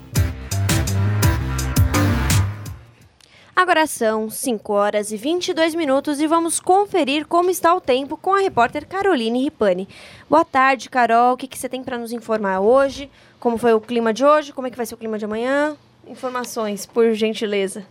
Agora 3.63 3.87
são 3.87 4.29
5 4.29 4.73
horas 4.73 5.13
e 5.13 5.17
22 5.17 5.77
minutos 5.77 6.21
e 6.21 6.27
vamos 6.27 6.59
conferir 6.59 7.29
como 7.29 7.49
está 7.49 7.73
o 7.73 7.81
tempo 7.81 8.17
com 8.17 8.35
a 8.35 8.41
repórter 8.41 8.85
Caroline 8.85 9.45
Ripani. 9.45 9.89
Boa 10.29 10.45
tarde, 10.45 10.91
Carol. 10.91 11.35
O 11.35 11.37
que, 11.37 11.47
que 11.47 11.57
você 11.57 11.69
tem 11.69 11.81
para 11.81 11.97
nos 11.97 12.11
informar 12.11 12.59
hoje? 12.59 13.09
Como 13.39 13.57
foi 13.57 13.73
o 13.73 13.81
clima 13.81 14.13
de 14.13 14.25
hoje? 14.25 14.53
Como 14.53 14.67
é 14.67 14.71
que 14.71 14.77
vai 14.77 14.85
ser 14.85 14.97
o 14.97 14.99
clima 14.99 15.17
de 15.17 15.27
amanhã? 15.27 15.77
Informações, 16.07 16.85
por 16.85 17.15
gentileza. 17.15 17.87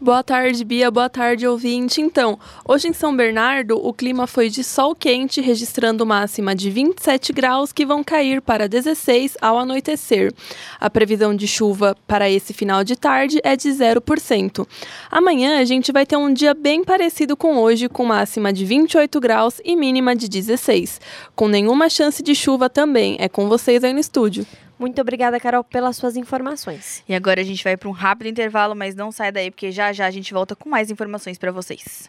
Boa 0.00 0.24
tarde, 0.24 0.64
Bia. 0.64 0.90
Boa 0.90 1.08
tarde, 1.08 1.46
ouvinte. 1.46 2.00
Então, 2.00 2.36
hoje 2.66 2.88
em 2.88 2.92
São 2.92 3.16
Bernardo, 3.16 3.78
o 3.78 3.92
clima 3.92 4.26
foi 4.26 4.48
de 4.50 4.64
sol 4.64 4.92
quente, 4.92 5.40
registrando 5.40 6.04
máxima 6.04 6.52
de 6.54 6.68
27 6.68 7.32
graus, 7.32 7.72
que 7.72 7.86
vão 7.86 8.02
cair 8.02 8.42
para 8.42 8.68
16 8.68 9.36
ao 9.40 9.56
anoitecer. 9.56 10.32
A 10.80 10.90
previsão 10.90 11.34
de 11.34 11.46
chuva 11.46 11.96
para 12.08 12.28
esse 12.28 12.52
final 12.52 12.82
de 12.82 12.96
tarde 12.96 13.40
é 13.44 13.54
de 13.56 13.68
0%. 13.68 14.66
Amanhã, 15.08 15.60
a 15.60 15.64
gente 15.64 15.92
vai 15.92 16.04
ter 16.04 16.16
um 16.16 16.32
dia 16.32 16.54
bem 16.54 16.82
parecido 16.82 17.36
com 17.36 17.56
hoje, 17.56 17.88
com 17.88 18.04
máxima 18.04 18.52
de 18.52 18.64
28 18.64 19.20
graus 19.20 19.60
e 19.64 19.76
mínima 19.76 20.16
de 20.16 20.28
16. 20.28 21.00
Com 21.36 21.46
nenhuma 21.46 21.88
chance 21.88 22.20
de 22.20 22.34
chuva 22.34 22.68
também. 22.68 23.16
É 23.20 23.28
com 23.28 23.48
vocês 23.48 23.84
aí 23.84 23.92
no 23.92 24.00
estúdio. 24.00 24.44
Muito 24.78 25.00
obrigada, 25.00 25.40
Carol, 25.40 25.64
pelas 25.64 25.96
suas 25.96 26.16
informações. 26.16 27.02
E 27.08 27.14
agora 27.14 27.40
a 27.40 27.44
gente 27.44 27.64
vai 27.64 27.76
para 27.76 27.88
um 27.88 27.92
rápido 27.92 28.28
intervalo, 28.28 28.74
mas 28.74 28.94
não 28.94 29.10
sai 29.10 29.32
daí, 29.32 29.50
porque 29.50 29.72
já 29.72 29.92
já 29.92 30.06
a 30.06 30.10
gente 30.10 30.32
volta 30.32 30.54
com 30.54 30.68
mais 30.68 30.90
informações 30.90 31.36
para 31.36 31.50
vocês. 31.50 32.08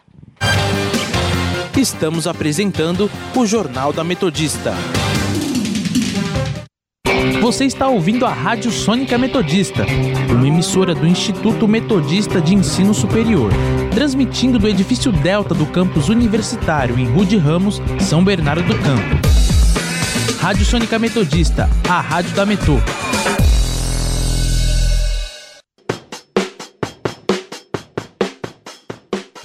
Estamos 1.76 2.26
apresentando 2.26 3.10
o 3.34 3.46
Jornal 3.46 3.92
da 3.92 4.04
Metodista. 4.04 4.72
Você 7.40 7.64
está 7.64 7.88
ouvindo 7.88 8.26
a 8.26 8.32
Rádio 8.32 8.70
Sônica 8.70 9.16
Metodista, 9.16 9.84
uma 10.30 10.46
emissora 10.46 10.94
do 10.94 11.06
Instituto 11.06 11.66
Metodista 11.66 12.40
de 12.40 12.54
Ensino 12.54 12.92
Superior, 12.92 13.50
transmitindo 13.94 14.58
do 14.58 14.68
edifício 14.68 15.10
Delta 15.10 15.54
do 15.54 15.66
campus 15.66 16.08
universitário 16.08 16.98
em 16.98 17.06
Rude 17.06 17.38
Ramos, 17.38 17.80
São 17.98 18.22
Bernardo 18.22 18.62
do 18.62 18.78
Campo. 18.78 19.29
Rádio 20.40 20.64
Sônica 20.64 20.98
Metodista, 20.98 21.68
a 21.86 22.00
rádio 22.00 22.30
da 22.30 22.46
Metô. 22.46 22.78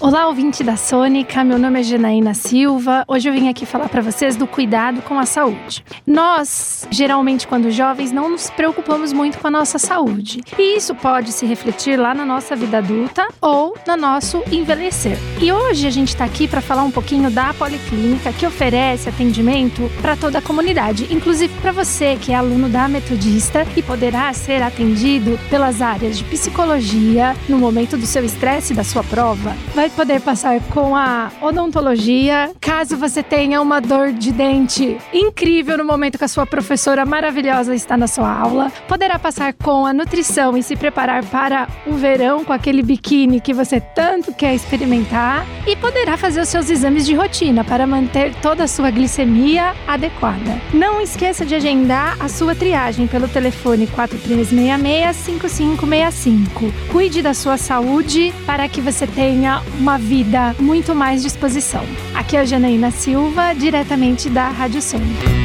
Olá, 0.05 0.27
ouvinte 0.27 0.63
da 0.63 0.77
Sônica. 0.77 1.43
Meu 1.43 1.57
nome 1.57 1.79
é 1.79 1.83
Janaína 1.83 2.35
Silva. 2.35 3.03
Hoje 3.07 3.27
eu 3.27 3.33
vim 3.33 3.49
aqui 3.49 3.65
falar 3.65 3.89
para 3.89 4.03
vocês 4.03 4.35
do 4.35 4.45
cuidado 4.45 5.01
com 5.01 5.17
a 5.17 5.25
saúde. 5.25 5.83
Nós, 6.05 6.87
geralmente, 6.91 7.47
quando 7.47 7.71
jovens, 7.71 8.11
não 8.11 8.29
nos 8.29 8.47
preocupamos 8.51 9.11
muito 9.11 9.39
com 9.39 9.47
a 9.47 9.49
nossa 9.49 9.79
saúde. 9.79 10.41
E 10.59 10.77
isso 10.77 10.93
pode 10.93 11.31
se 11.31 11.47
refletir 11.47 11.99
lá 11.99 12.13
na 12.13 12.23
nossa 12.23 12.55
vida 12.55 12.77
adulta 12.77 13.27
ou 13.41 13.75
no 13.87 13.97
nosso 13.97 14.43
envelhecer. 14.51 15.17
E 15.41 15.51
hoje 15.51 15.87
a 15.87 15.89
gente 15.89 16.09
está 16.09 16.23
aqui 16.23 16.47
para 16.47 16.61
falar 16.61 16.83
um 16.83 16.91
pouquinho 16.91 17.31
da 17.31 17.51
Policlínica, 17.55 18.31
que 18.31 18.45
oferece 18.45 19.09
atendimento 19.09 19.89
para 20.03 20.15
toda 20.15 20.37
a 20.37 20.41
comunidade, 20.41 21.11
inclusive 21.11 21.51
para 21.59 21.71
você 21.71 22.15
que 22.15 22.31
é 22.31 22.35
aluno 22.35 22.69
da 22.69 22.87
Metodista 22.87 23.65
e 23.75 23.81
poderá 23.81 24.31
ser 24.33 24.61
atendido 24.61 25.39
pelas 25.49 25.81
áreas 25.81 26.15
de 26.15 26.23
psicologia 26.25 27.35
no 27.49 27.57
momento 27.57 27.97
do 27.97 28.05
seu 28.05 28.23
estresse 28.23 28.71
da 28.71 28.83
sua 28.83 29.03
prova. 29.03 29.55
Vai 29.73 29.89
poder 29.95 30.19
passar 30.19 30.59
com 30.73 30.95
a 30.95 31.31
odontologia, 31.41 32.51
caso 32.59 32.97
você 32.97 33.23
tenha 33.23 33.61
uma 33.61 33.79
dor 33.79 34.11
de 34.11 34.33
dente 34.33 34.97
incrível 35.13 35.77
no 35.77 35.85
momento 35.85 36.17
que 36.17 36.25
a 36.25 36.27
sua 36.27 36.45
professora 36.45 37.05
maravilhosa 37.05 37.73
está 37.73 37.95
na 37.95 38.05
sua 38.05 38.29
aula. 38.29 38.69
Poderá 38.89 39.17
passar 39.17 39.53
com 39.53 39.85
a 39.85 39.93
nutrição 39.93 40.57
e 40.57 40.63
se 40.63 40.75
preparar 40.75 41.23
para 41.23 41.69
o 41.87 41.93
verão 41.93 42.43
com 42.43 42.51
aquele 42.51 42.83
biquíni 42.83 43.39
que 43.39 43.53
você 43.53 43.79
tanto 43.79 44.33
quer 44.33 44.53
experimentar. 44.53 45.45
E 45.65 45.77
poderá 45.77 46.17
fazer 46.17 46.41
os 46.41 46.49
seus 46.49 46.69
exames 46.69 47.05
de 47.05 47.15
rotina 47.15 47.63
para 47.63 47.87
manter 47.87 48.35
toda 48.41 48.65
a 48.65 48.67
sua 48.67 48.91
glicemia 48.91 49.73
adequada. 49.87 50.59
Não 50.73 50.99
esqueça 50.99 51.45
de 51.45 51.55
agendar 51.55 52.17
a 52.19 52.27
sua 52.27 52.53
triagem 52.53 53.07
pelo 53.07 53.29
telefone 53.29 53.87
4366-5565. 53.87 56.73
Cuide 56.91 57.21
da 57.21 57.33
sua 57.33 57.55
saúde 57.57 58.33
para 58.45 58.67
que 58.67 58.81
você 58.81 59.07
tenha 59.07 59.63
uma 59.85 59.99
vida 59.99 60.55
muito 60.59 60.95
mais 60.95 61.21
disposição. 61.21 61.85
Aqui 62.15 62.35
é 62.35 62.39
a 62.39 62.43
Janaína 62.43 62.89
Silva, 62.89 63.53
diretamente 63.53 64.31
da 64.31 64.49
Rádio 64.49 64.81
Sônica. 64.81 65.44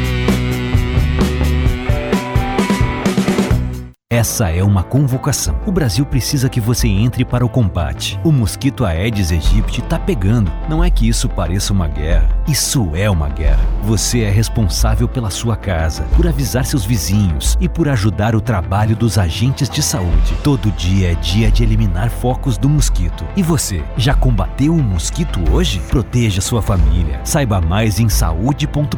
Essa 4.21 4.51
é 4.51 4.63
uma 4.63 4.83
convocação. 4.83 5.57
O 5.65 5.73
Brasil 5.73 6.05
precisa 6.05 6.51
que 6.51 6.61
você 6.61 6.87
entre 6.87 7.25
para 7.25 7.43
o 7.43 7.49
combate. 7.49 8.21
O 8.23 8.31
mosquito 8.31 8.85
Aedes 8.85 9.33
aegypti 9.33 9.81
tá 9.81 9.99
pegando. 9.99 10.53
Não 10.69 10.85
é 10.85 10.91
que 10.91 11.09
isso 11.09 11.27
pareça 11.27 11.73
uma 11.73 11.89
guerra. 11.89 12.29
Isso 12.47 12.91
é 12.93 13.09
uma 13.09 13.31
guerra. 13.31 13.65
Você 13.83 14.21
é 14.21 14.31
responsável 14.31 15.09
pela 15.09 15.31
sua 15.31 15.57
casa, 15.57 16.03
por 16.15 16.27
avisar 16.27 16.67
seus 16.67 16.85
vizinhos 16.85 17.57
e 17.63 17.67
por 17.67 17.89
ajudar 17.89 18.35
o 18.37 18.43
trabalho 18.43 18.95
dos 18.95 19.17
agentes 19.17 19.71
de 19.71 19.83
saúde. 19.83 20.35
Todo 20.45 20.71
dia 20.73 21.13
é 21.13 21.15
dia 21.15 21.51
de 21.51 21.63
eliminar 21.63 22.11
focos 22.11 22.59
do 22.59 22.69
mosquito. 22.69 23.25
E 23.35 23.43
você, 23.43 23.83
já 23.97 24.13
combateu 24.13 24.75
o 24.75 24.83
mosquito 24.83 25.41
hoje? 25.51 25.81
Proteja 25.89 26.43
sua 26.43 26.61
família. 26.61 27.23
Saiba 27.25 27.59
mais 27.59 27.99
em 27.99 28.11
saude.gov.br. 28.11 28.95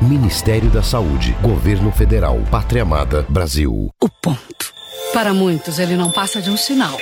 Ministério 0.00 0.70
da 0.70 0.84
Saúde, 0.84 1.36
Governo 1.42 1.90
Federal, 1.90 2.38
Pátria 2.52 2.82
Amada, 2.82 3.26
Brasil. 3.28 3.90
O 4.00 4.08
ponto. 4.08 4.72
Para 5.12 5.32
muitos, 5.32 5.78
ele 5.78 5.96
não 5.96 6.10
passa 6.10 6.42
de 6.42 6.50
um 6.50 6.56
sinal. 6.56 6.96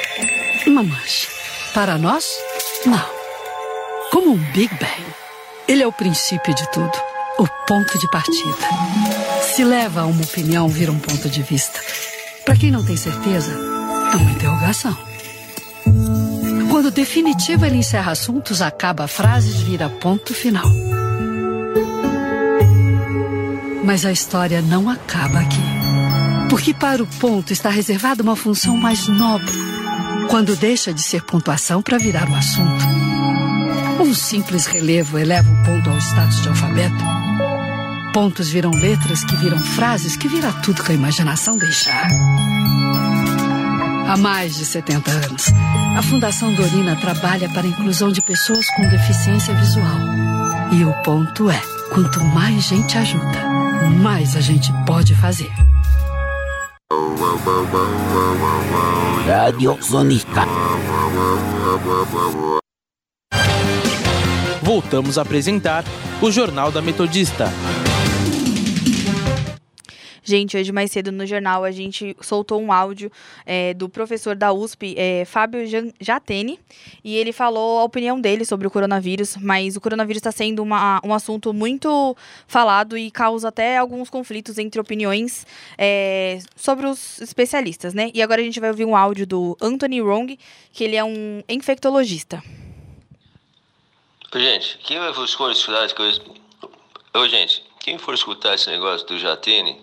Uma 0.67 0.83
mancha. 0.83 1.29
Para 1.73 1.99
nós, 1.99 2.25
não. 2.87 3.05
Como 4.13 4.33
um 4.33 4.53
Big 4.53 4.73
Bang. 4.75 5.15
Ele 5.67 5.83
é 5.83 5.87
o 5.87 5.93
princípio 5.93 6.55
de 6.55 6.71
tudo. 6.71 6.93
O 7.39 7.49
ponto 7.67 7.99
de 7.99 8.09
partida. 8.11 8.69
Se 9.43 9.65
leva 9.65 10.03
a 10.03 10.07
uma 10.07 10.23
opinião, 10.23 10.69
vira 10.69 10.93
um 10.93 10.99
ponto 10.99 11.29
de 11.29 11.43
vista. 11.43 11.81
Para 12.45 12.57
quem 12.57 12.71
não 12.71 12.85
tem 12.85 12.97
certeza, 12.97 13.53
é 14.13 14.17
uma 14.17 14.31
interrogação. 14.31 14.97
Quando 16.71 16.93
definitivo 16.93 17.67
ele 17.67 17.77
encerra 17.77 18.13
assuntos, 18.13 18.63
acaba 18.63 19.09
frases, 19.09 19.57
vira 19.57 19.89
ponto 19.89 20.33
final. 20.33 20.67
Mas 23.83 24.07
a 24.07 24.13
história 24.13 24.63
não 24.63 24.89
acaba 24.89 25.41
aqui. 25.41 25.74
Porque 26.55 26.73
para 26.73 27.03
o 27.03 27.07
ponto 27.19 27.53
está 27.53 27.69
reservada 27.69 28.23
uma 28.23 28.37
função 28.37 28.77
mais 28.77 29.09
nobre. 29.09 29.53
Quando 30.31 30.55
deixa 30.55 30.95
de 30.95 31.03
ser 31.03 31.25
pontuação 31.25 31.83
para 31.83 31.99
virar 31.99 32.31
o 32.31 32.35
assunto. 32.37 32.85
Um 33.99 34.15
simples 34.15 34.65
relevo 34.65 35.19
eleva 35.19 35.51
um 35.51 35.63
ponto 35.65 35.91
ao 35.91 35.99
status 35.99 36.43
de 36.43 36.49
alfabeto. 36.49 37.05
Pontos 38.13 38.51
viram 38.51 38.71
letras, 38.71 39.25
que 39.25 39.35
viram 39.35 39.59
frases, 39.59 40.15
que 40.15 40.29
vira 40.29 40.53
tudo 40.63 40.85
que 40.85 40.93
a 40.93 40.95
imaginação 40.95 41.59
deixar. 41.59 42.07
Há 44.07 44.17
mais 44.17 44.55
de 44.55 44.65
70 44.65 45.11
anos, 45.11 45.47
a 45.99 46.03
Fundação 46.03 46.55
Dorina 46.55 46.95
trabalha 46.95 47.49
para 47.49 47.63
a 47.63 47.69
inclusão 47.69 48.13
de 48.13 48.23
pessoas 48.23 48.65
com 48.77 48.89
deficiência 48.91 49.53
visual. 49.55 49.99
E 50.71 50.85
o 50.85 50.93
ponto 51.03 51.51
é: 51.51 51.61
quanto 51.93 52.23
mais 52.27 52.63
gente 52.63 52.97
ajuda, 52.97 53.43
mais 54.01 54.37
a 54.37 54.41
gente 54.41 54.73
pode 54.87 55.17
fazer. 55.17 55.53
Rádio 59.27 59.77
Sônica. 59.83 60.47
Voltamos 64.63 65.19
a 65.19 65.23
apresentar 65.23 65.85
o 66.23 66.31
Jornal 66.31 66.73
da 66.73 66.81
Metodista. 66.81 67.53
Gente, 70.27 70.57
hoje 70.57 70.73
mais 70.73 70.91
cedo 70.91 71.13
no 71.13 71.27
jornal 71.27 71.65
a 71.65 71.71
gente 71.71 72.17
soltou 72.23 72.59
um 72.59 72.73
áudio 72.73 73.13
é, 73.45 73.75
do 73.75 73.91
professor 73.91 74.35
da 74.35 74.55
USP, 74.55 74.95
é, 74.97 75.27
Fábio 75.27 75.61
Jatene, 76.01 76.59
e 77.05 77.15
ele 77.15 77.31
falou 77.31 77.79
a 77.81 77.85
opinião 77.85 78.19
dele 78.19 78.43
sobre 78.47 78.67
o 78.67 78.71
coronavírus, 78.71 79.37
mas 79.37 79.77
o 79.77 79.81
coronavírus 79.83 80.21
está 80.21 80.33
sendo 80.33 80.63
uma- 80.63 80.99
um 81.05 81.13
assunto 81.13 81.53
muito 81.53 82.17
falado 82.49 82.97
e 82.97 83.11
causa 83.11 83.49
até 83.49 83.77
alguns 83.77 84.09
conflitos 84.09 84.57
entre 84.57 84.81
opiniões 84.81 85.47
é, 85.77 86.39
sobre 86.57 86.87
os 86.87 87.21
especialistas, 87.21 87.93
né? 87.93 88.11
E 88.15 88.23
agora 88.23 88.41
a 88.41 88.45
gente 88.45 88.59
vai 88.59 88.71
ouvir 88.71 88.87
um 88.87 88.97
áudio 88.97 89.27
do 89.27 89.57
Anthony 89.61 90.01
Wrong, 90.01 90.39
que 90.73 90.85
ele 90.85 90.97
é 90.97 91.05
um 91.05 91.43
infectologista. 91.47 92.43
Gente, 94.35 94.79
quem 94.79 94.99
for 95.13 95.25
escutar 95.25 95.85
as 95.85 95.93
coisas. 95.93 96.21
Ô, 97.15 97.29
gente, 97.29 97.63
quem 97.81 97.99
for 97.99 98.15
escutar 98.15 98.55
esse 98.55 98.69
negócio 98.71 99.07
do 99.07 99.19
Jatene 99.19 99.79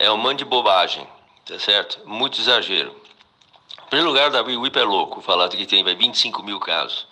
é 0.00 0.10
um 0.10 0.16
monte 0.16 0.38
de 0.38 0.44
bobagem, 0.46 1.06
tá 1.44 1.58
certo? 1.58 2.00
Muito 2.06 2.40
exagero. 2.40 2.96
Em 3.82 3.86
primeiro 3.90 4.08
lugar, 4.08 4.30
Davi 4.30 4.56
Whip 4.56 4.74
é 4.78 4.82
louco 4.82 5.20
falar 5.20 5.50
que 5.50 5.66
tem 5.66 5.84
vai, 5.84 5.94
25 5.94 6.42
mil 6.42 6.58
casos. 6.58 7.06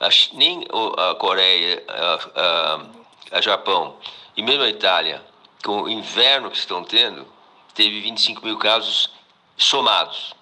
A 0.00 0.08
nem 0.32 0.66
a 0.98 1.14
Coreia, 1.14 1.84
a, 1.88 2.40
a, 2.40 3.38
a 3.38 3.40
Japão 3.40 3.96
e 4.36 4.42
mesmo 4.42 4.64
a 4.64 4.68
Itália, 4.68 5.24
com 5.64 5.82
o 5.82 5.88
inverno 5.88 6.50
que 6.50 6.58
estão 6.58 6.82
tendo, 6.82 7.28
teve 7.74 8.00
25 8.00 8.44
mil 8.44 8.58
casos 8.58 9.10
somados. 9.56 10.34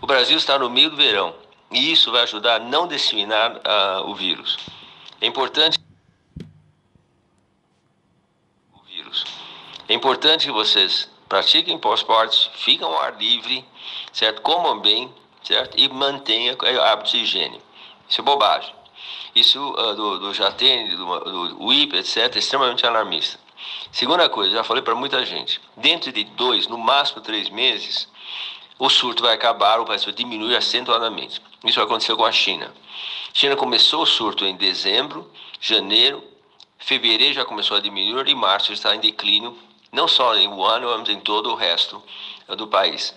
O 0.00 0.06
Brasil 0.06 0.38
está 0.38 0.58
no 0.58 0.70
meio 0.70 0.88
do 0.88 0.96
verão 0.96 1.34
e 1.70 1.92
isso 1.92 2.10
vai 2.10 2.22
ajudar 2.22 2.56
a 2.56 2.58
não 2.58 2.88
disseminar 2.88 3.60
ah, 3.62 4.02
o 4.06 4.14
vírus. 4.14 4.56
É 5.20 5.26
importante 5.26 5.78
o 8.72 8.80
vírus. 8.86 9.26
É 9.88 9.94
importante 9.94 10.46
que 10.46 10.52
vocês 10.52 11.08
pratiquem 11.28 11.78
pós-esportes, 11.78 12.50
fiquem 12.54 12.86
ao 12.86 12.98
ar 13.00 13.16
livre, 13.18 13.64
certo? 14.12 14.42
Comam 14.42 14.78
bem, 14.78 15.12
certo? 15.42 15.78
E 15.78 15.88
mantenham 15.88 16.56
hábitos 16.82 17.12
de 17.12 17.18
higiene. 17.18 17.60
Isso 18.08 18.20
é 18.20 18.24
bobagem. 18.24 18.74
Isso 19.34 19.74
ah, 19.78 19.94
do, 19.94 20.18
do 20.18 20.34
Jatene, 20.34 20.94
do, 20.94 21.18
do 21.20 21.64
WIP, 21.64 21.96
etc., 21.96 22.36
é 22.36 22.38
extremamente 22.38 22.86
alarmista. 22.86 23.38
Segunda 23.90 24.28
coisa, 24.28 24.56
já 24.56 24.64
falei 24.64 24.82
para 24.82 24.94
muita 24.94 25.24
gente, 25.24 25.60
dentro 25.76 26.12
de 26.12 26.24
dois, 26.24 26.68
no 26.68 26.76
máximo 26.76 27.20
três 27.20 27.48
meses, 27.48 28.08
o 28.78 28.88
surto 28.88 29.22
vai 29.22 29.34
acabar 29.34 29.80
ou 29.80 29.86
vai 29.86 29.98
diminuir 29.98 30.56
acentuadamente. 30.56 31.40
Isso 31.64 31.80
aconteceu 31.80 32.16
com 32.16 32.24
a 32.24 32.32
China. 32.32 32.72
A 33.34 33.38
China 33.38 33.56
começou 33.56 34.02
o 34.02 34.06
surto 34.06 34.44
em 34.44 34.54
dezembro, 34.54 35.30
janeiro, 35.60 36.22
fevereiro 36.78 37.34
já 37.34 37.44
começou 37.44 37.76
a 37.76 37.80
diminuir 37.80 38.28
e 38.28 38.34
março 38.34 38.72
está 38.72 38.94
em 38.94 39.00
declínio, 39.00 39.58
não 39.92 40.08
só 40.08 40.34
em 40.36 40.48
Wuhan, 40.48 40.80
mas 40.80 41.08
em 41.08 41.20
todo 41.20 41.50
o 41.50 41.54
resto 41.54 42.02
do 42.56 42.66
país. 42.66 43.14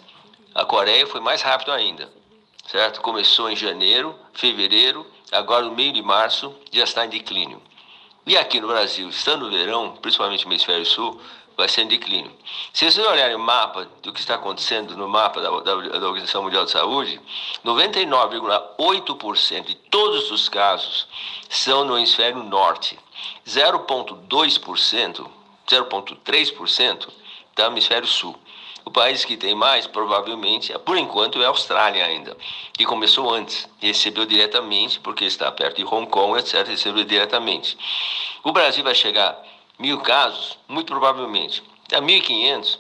A 0.53 0.65
Coreia 0.65 1.07
foi 1.07 1.21
mais 1.21 1.41
rápido 1.41 1.71
ainda, 1.71 2.12
certo? 2.67 3.01
Começou 3.01 3.49
em 3.49 3.55
janeiro, 3.55 4.13
fevereiro, 4.34 5.05
agora 5.31 5.65
no 5.65 5.71
meio 5.71 5.93
de 5.93 6.01
março 6.01 6.53
já 6.71 6.84
está 6.84 7.05
em 7.05 7.10
declínio. 7.10 7.62
E 8.25 8.38
aqui 8.38 8.60
no 8.60 8.67
Brasil, 8.67 9.07
estando 9.10 9.45
no 9.45 9.51
verão, 9.51 9.95
principalmente 10.01 10.45
no 10.45 10.51
hemisfério 10.51 10.86
sul, 10.86 11.21
vai 11.57 11.67
ser 11.69 11.81
em 11.81 11.88
declínio. 11.88 12.31
Se 12.73 12.91
vocês 12.91 13.05
olharem 13.05 13.36
o 13.36 13.39
mapa 13.39 13.88
do 14.01 14.13
que 14.13 14.19
está 14.19 14.36
acontecendo 14.36 14.97
no 14.97 15.07
mapa 15.07 15.41
da, 15.41 15.49
da, 15.49 15.75
da 15.75 16.07
Organização 16.07 16.43
Mundial 16.43 16.65
de 16.65 16.71
Saúde, 16.71 17.21
99,8% 17.65 19.65
de 19.65 19.75
todos 19.75 20.29
os 20.31 20.49
casos 20.49 21.07
são 21.49 21.86
no 21.86 21.97
hemisfério 21.97 22.43
norte. 22.43 22.99
0,2%, 23.45 25.29
0,3% 25.67 27.08
está 27.52 27.65
no 27.65 27.74
hemisfério 27.74 28.08
sul. 28.08 28.38
O 28.84 28.89
país 28.89 29.24
que 29.24 29.38
tem 29.38 29.54
mais, 29.54 29.86
provavelmente, 29.86 30.74
por 30.80 30.97
enquanto, 30.97 31.41
é 31.41 31.45
a 31.45 31.50
Austrália 31.50 32.04
ainda, 32.04 32.36
que 32.74 32.86
começou 32.86 33.32
antes, 33.32 33.69
recebeu 33.80 34.26
diretamente, 34.26 35.00
porque 35.00 35.24
está 35.26 35.52
perto 35.52 35.78
de 35.78 35.86
Hong 35.86 36.08
Kong, 36.08 36.39
etc., 36.39 36.67
recebeu 36.67 37.04
diretamente. 37.04 37.78
O 38.43 38.52
Brasil 38.52 38.84
vai 38.84 38.95
chegar 38.95 39.30
a 39.30 39.43
mil 39.80 40.00
casos, 40.00 40.58
muito 40.67 40.88
provavelmente. 40.88 41.62
A 41.93 42.02
1.500 42.02 42.80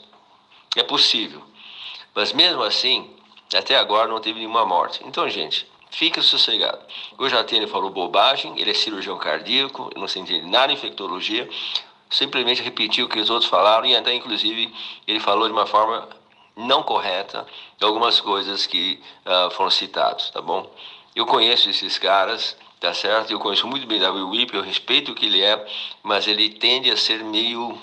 é 0.75 0.83
possível, 0.83 1.43
mas 2.15 2.33
mesmo 2.33 2.63
assim, 2.63 3.09
até 3.55 3.77
agora 3.77 4.07
não 4.07 4.19
teve 4.19 4.39
nenhuma 4.39 4.65
morte. 4.65 5.01
Então, 5.05 5.29
gente, 5.29 5.67
fique 5.91 6.21
sossegado. 6.21 6.79
O 7.17 7.29
Jatene 7.29 7.67
falou 7.67 7.89
bobagem, 7.91 8.59
ele 8.59 8.71
é 8.71 8.73
cirurgião 8.73 9.17
cardíaco, 9.17 9.91
não 9.95 10.07
se 10.07 10.19
entende 10.19 10.47
nada 10.47 10.71
em 10.71 10.75
infectologia, 10.75 11.47
simplesmente 12.11 12.61
repetiu 12.61 13.05
o 13.05 13.09
que 13.09 13.19
os 13.19 13.29
outros 13.29 13.49
falaram 13.49 13.85
e 13.85 13.95
até 13.95 14.13
inclusive 14.13 14.71
ele 15.07 15.19
falou 15.19 15.47
de 15.47 15.53
uma 15.53 15.65
forma 15.65 16.07
não 16.55 16.83
correta 16.83 17.47
algumas 17.81 18.19
coisas 18.19 18.67
que 18.67 19.01
ah, 19.25 19.49
foram 19.51 19.71
citadas, 19.71 20.29
tá 20.29 20.41
bom? 20.41 20.69
Eu 21.15 21.25
conheço 21.25 21.69
esses 21.69 21.97
caras, 21.97 22.55
tá 22.79 22.93
certo? 22.93 23.31
Eu 23.31 23.39
conheço 23.39 23.67
muito 23.67 23.87
bem 23.87 23.99
Davi 23.99 24.21
Whip, 24.21 24.53
eu 24.53 24.61
respeito 24.61 25.11
o 25.11 25.15
que 25.15 25.25
ele 25.25 25.41
é, 25.41 25.65
mas 26.03 26.27
ele 26.27 26.49
tende 26.49 26.91
a 26.91 26.97
ser 26.97 27.23
meio, 27.23 27.77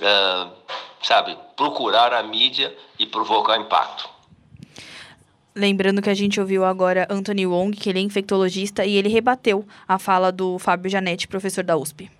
ah, 0.00 0.48
sabe, 1.02 1.36
procurar 1.56 2.12
a 2.12 2.22
mídia 2.22 2.76
e 2.98 3.06
provocar 3.06 3.58
impacto. 3.58 4.08
Lembrando 5.54 6.02
que 6.02 6.10
a 6.10 6.14
gente 6.14 6.38
ouviu 6.38 6.64
agora 6.64 7.06
Anthony 7.10 7.46
Wong, 7.46 7.74
que 7.76 7.88
ele 7.88 7.98
é 7.98 8.02
infectologista, 8.02 8.84
e 8.84 8.94
ele 8.94 9.08
rebateu 9.08 9.66
a 9.88 9.98
fala 9.98 10.30
do 10.30 10.58
Fábio 10.58 10.90
Janetti, 10.90 11.26
professor 11.26 11.64
da 11.64 11.76
USP. 11.76 12.10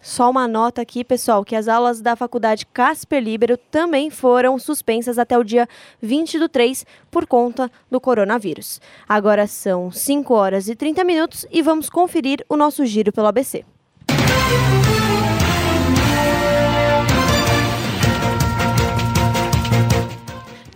Só 0.00 0.30
uma 0.30 0.46
nota 0.46 0.82
aqui, 0.82 1.04
pessoal, 1.04 1.44
que 1.44 1.56
as 1.56 1.68
aulas 1.68 2.00
da 2.00 2.14
Faculdade 2.16 2.66
Casper 2.66 3.22
Libero 3.22 3.56
também 3.56 4.10
foram 4.10 4.58
suspensas 4.58 5.18
até 5.18 5.36
o 5.36 5.44
dia 5.44 5.68
20 6.00 6.38
do 6.38 6.48
3 6.48 6.86
por 7.10 7.26
conta 7.26 7.70
do 7.90 8.00
coronavírus. 8.00 8.80
Agora 9.08 9.46
são 9.46 9.90
5 9.90 10.32
horas 10.34 10.68
e 10.68 10.74
30 10.74 11.04
minutos 11.04 11.46
e 11.50 11.62
vamos 11.62 11.90
conferir 11.90 12.44
o 12.48 12.56
nosso 12.56 12.86
giro 12.86 13.12
pelo 13.12 13.26
ABC. 13.26 13.64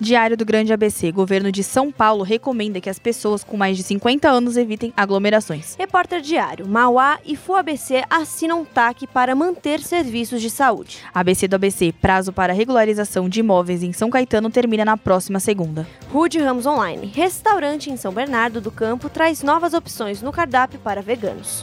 Diário 0.02 0.36
do 0.36 0.44
Grande 0.44 0.72
ABC. 0.72 1.12
Governo 1.12 1.52
de 1.52 1.62
São 1.62 1.92
Paulo 1.92 2.24
recomenda 2.24 2.80
que 2.80 2.90
as 2.90 2.98
pessoas 2.98 3.44
com 3.44 3.56
mais 3.56 3.76
de 3.76 3.84
50 3.84 4.28
anos 4.28 4.56
evitem 4.56 4.92
aglomerações. 4.96 5.76
Repórter 5.78 6.20
Diário. 6.20 6.66
Mauá 6.66 7.20
e 7.24 7.36
FUABC 7.36 8.02
assinam 8.10 8.64
TAC 8.64 9.06
para 9.06 9.34
manter 9.34 9.80
serviços 9.80 10.42
de 10.42 10.50
saúde. 10.50 10.98
ABC 11.14 11.46
do 11.46 11.54
ABC. 11.54 11.94
Prazo 12.02 12.32
para 12.32 12.52
regularização 12.52 13.28
de 13.28 13.40
imóveis 13.40 13.82
em 13.82 13.92
São 13.92 14.10
Caetano 14.10 14.50
termina 14.50 14.84
na 14.84 14.96
próxima 14.96 15.38
segunda. 15.38 15.86
Rude 16.12 16.38
Ramos 16.40 16.66
Online. 16.66 17.06
Restaurante 17.14 17.88
em 17.88 17.96
São 17.96 18.12
Bernardo 18.12 18.60
do 18.60 18.72
Campo 18.72 19.08
traz 19.08 19.42
novas 19.42 19.72
opções 19.72 20.20
no 20.20 20.32
cardápio 20.32 20.80
para 20.80 21.00
veganos. 21.00 21.62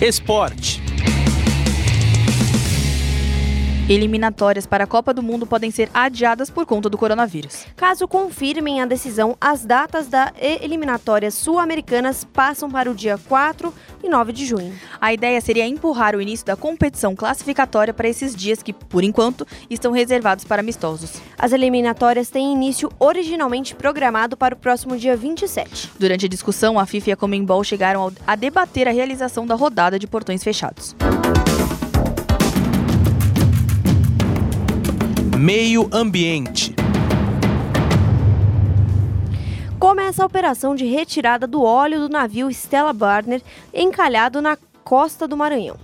Esporte. 0.00 0.85
Eliminatórias 3.88 4.66
para 4.66 4.82
a 4.82 4.86
Copa 4.86 5.14
do 5.14 5.22
Mundo 5.22 5.46
podem 5.46 5.70
ser 5.70 5.88
adiadas 5.94 6.50
por 6.50 6.66
conta 6.66 6.90
do 6.90 6.98
coronavírus. 6.98 7.64
Caso 7.76 8.08
confirmem 8.08 8.82
a 8.82 8.86
decisão, 8.86 9.36
as 9.40 9.64
datas 9.64 10.08
das 10.08 10.32
eliminatórias 10.36 11.34
sul-americanas 11.34 12.24
passam 12.24 12.68
para 12.68 12.90
o 12.90 12.94
dia 12.94 13.16
4 13.28 13.72
e 14.02 14.08
9 14.08 14.32
de 14.32 14.44
junho. 14.44 14.74
A 15.00 15.14
ideia 15.14 15.40
seria 15.40 15.68
empurrar 15.68 16.16
o 16.16 16.20
início 16.20 16.44
da 16.44 16.56
competição 16.56 17.14
classificatória 17.14 17.94
para 17.94 18.08
esses 18.08 18.34
dias 18.34 18.60
que, 18.60 18.72
por 18.72 19.04
enquanto, 19.04 19.46
estão 19.70 19.92
reservados 19.92 20.44
para 20.44 20.62
amistosos. 20.62 21.22
As 21.38 21.52
eliminatórias 21.52 22.28
têm 22.28 22.52
início 22.52 22.90
originalmente 22.98 23.76
programado 23.76 24.36
para 24.36 24.56
o 24.56 24.58
próximo 24.58 24.96
dia 24.96 25.16
27. 25.16 25.92
Durante 25.96 26.26
a 26.26 26.28
discussão, 26.28 26.76
a 26.76 26.86
FIFA 26.86 27.10
e 27.10 27.12
a 27.12 27.16
Comembol 27.16 27.62
chegaram 27.62 28.12
a 28.26 28.34
debater 28.34 28.88
a 28.88 28.92
realização 28.92 29.46
da 29.46 29.54
rodada 29.54 29.96
de 29.96 30.08
portões 30.08 30.42
fechados. 30.42 30.96
Meio 35.38 35.86
Ambiente. 35.92 36.74
Começa 39.78 40.22
a 40.22 40.26
operação 40.26 40.74
de 40.74 40.86
retirada 40.86 41.46
do 41.46 41.62
óleo 41.62 42.00
do 42.00 42.08
navio 42.08 42.50
Stella 42.50 42.94
Barner, 42.94 43.42
encalhado 43.74 44.40
na 44.40 44.56
costa 44.82 45.28
do 45.28 45.36
Maranhão. 45.36 45.76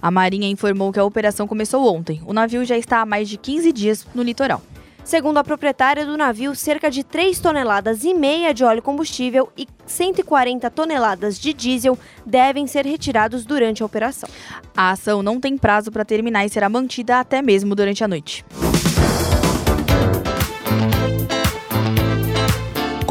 A 0.00 0.10
Marinha 0.10 0.48
informou 0.48 0.90
que 0.92 0.98
a 0.98 1.04
operação 1.04 1.46
começou 1.46 1.94
ontem. 1.94 2.22
O 2.24 2.32
navio 2.32 2.64
já 2.64 2.78
está 2.78 3.00
há 3.00 3.06
mais 3.06 3.28
de 3.28 3.36
15 3.36 3.70
dias 3.70 4.06
no 4.14 4.22
litoral. 4.22 4.62
Segundo 5.04 5.38
a 5.38 5.44
proprietária 5.44 6.06
do 6.06 6.16
navio, 6.16 6.54
cerca 6.54 6.90
de 6.90 7.02
3 7.02 7.38
toneladas 7.38 8.04
e 8.04 8.14
meia 8.14 8.54
de 8.54 8.62
óleo 8.64 8.80
combustível 8.80 9.50
e 9.58 9.66
140 9.84 10.70
toneladas 10.70 11.38
de 11.38 11.52
diesel 11.52 11.98
devem 12.24 12.66
ser 12.66 12.86
retirados 12.86 13.44
durante 13.44 13.82
a 13.82 13.86
operação. 13.86 14.28
A 14.76 14.90
ação 14.90 15.22
não 15.22 15.40
tem 15.40 15.58
prazo 15.58 15.90
para 15.90 16.04
terminar 16.04 16.46
e 16.46 16.48
será 16.48 16.68
mantida 16.68 17.18
até 17.18 17.42
mesmo 17.42 17.74
durante 17.74 18.04
a 18.04 18.08
noite. 18.08 18.44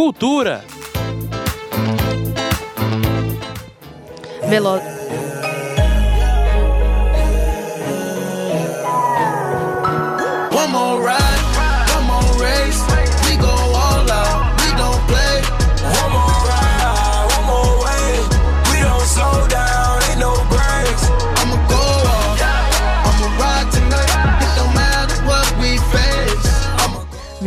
Cultura. 0.09 0.63
Velo... 4.49 4.98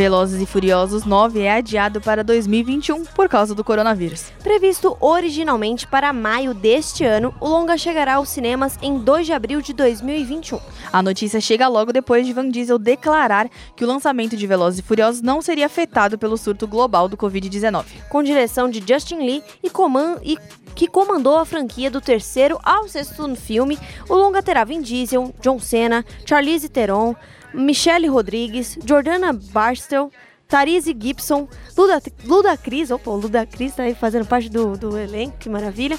Velozes 0.03 0.43
e 0.43 0.47
Furiosos 0.47 1.05
9 1.05 1.43
é 1.43 1.53
adiado 1.53 2.01
para 2.01 2.25
2021 2.25 3.05
por 3.05 3.29
causa 3.29 3.55
do 3.55 3.63
coronavírus. 3.63 4.33
Previsto 4.43 4.97
originalmente 5.01 5.87
para 5.87 6.13
maio 6.13 6.53
deste 6.53 7.05
ano, 7.05 7.33
o 7.39 7.47
longa 7.49 7.79
chegará 7.79 8.15
aos 8.15 8.29
cinemas 8.29 8.77
em 8.83 8.99
2 8.99 9.27
de 9.27 9.33
abril 9.33 9.63
de 9.63 9.73
2021. 9.73 10.59
A 10.93 11.01
notícia 11.05 11.41
chega 11.41 11.69
logo 11.69 11.93
depois 11.93 12.27
de 12.27 12.33
Van 12.33 12.49
Diesel 12.49 12.81
declarar 12.81 13.49
que 13.77 13.85
o 13.85 13.87
lançamento 13.87 14.37
de 14.37 14.45
Velozes 14.45 14.81
e 14.81 14.83
Furiosos 14.83 15.23
não 15.23 15.41
seria 15.41 15.67
afetado 15.67 16.19
pelo 16.19 16.37
surto 16.37 16.67
global 16.67 17.07
do 17.07 17.17
Covid-19. 17.17 17.85
Com 18.09 18.25
direção 18.25 18.69
de 18.69 18.83
Justin 18.85 19.19
Lee 19.19 19.45
e, 19.63 19.71
coman 19.71 20.17
e 20.25 20.37
que 20.75 20.89
comandou 20.89 21.39
a 21.39 21.45
franquia 21.45 21.91
do 21.91 22.01
terceiro 22.01 22.59
ao 22.63 22.89
sexto 22.89 23.35
filme, 23.37 23.79
o 24.09 24.15
longa 24.15 24.43
terá 24.43 24.65
Vin 24.65 24.81
Diesel, 24.81 25.35
John 25.41 25.59
Cena, 25.59 26.05
Charlize 26.27 26.69
Theron, 26.69 27.15
Michelle 27.53 28.09
Rodrigues, 28.09 28.79
Jordana 28.85 29.33
Barstow, 29.33 30.11
Tarize 30.49 30.95
Gibson, 30.99 31.49
Luda, 31.77 32.03
Luda 32.25 32.57
Cris, 32.57 32.91
opa, 32.91 33.11
Luda 33.11 33.47
Cris 33.47 33.75
tá 33.75 33.85
aí 33.85 33.95
fazendo 33.95 34.27
parte 34.27 34.51
do, 34.51 34.77
do 34.77 34.99
elenco, 34.99 35.39
que 35.39 35.49
maravilha. 35.49 35.99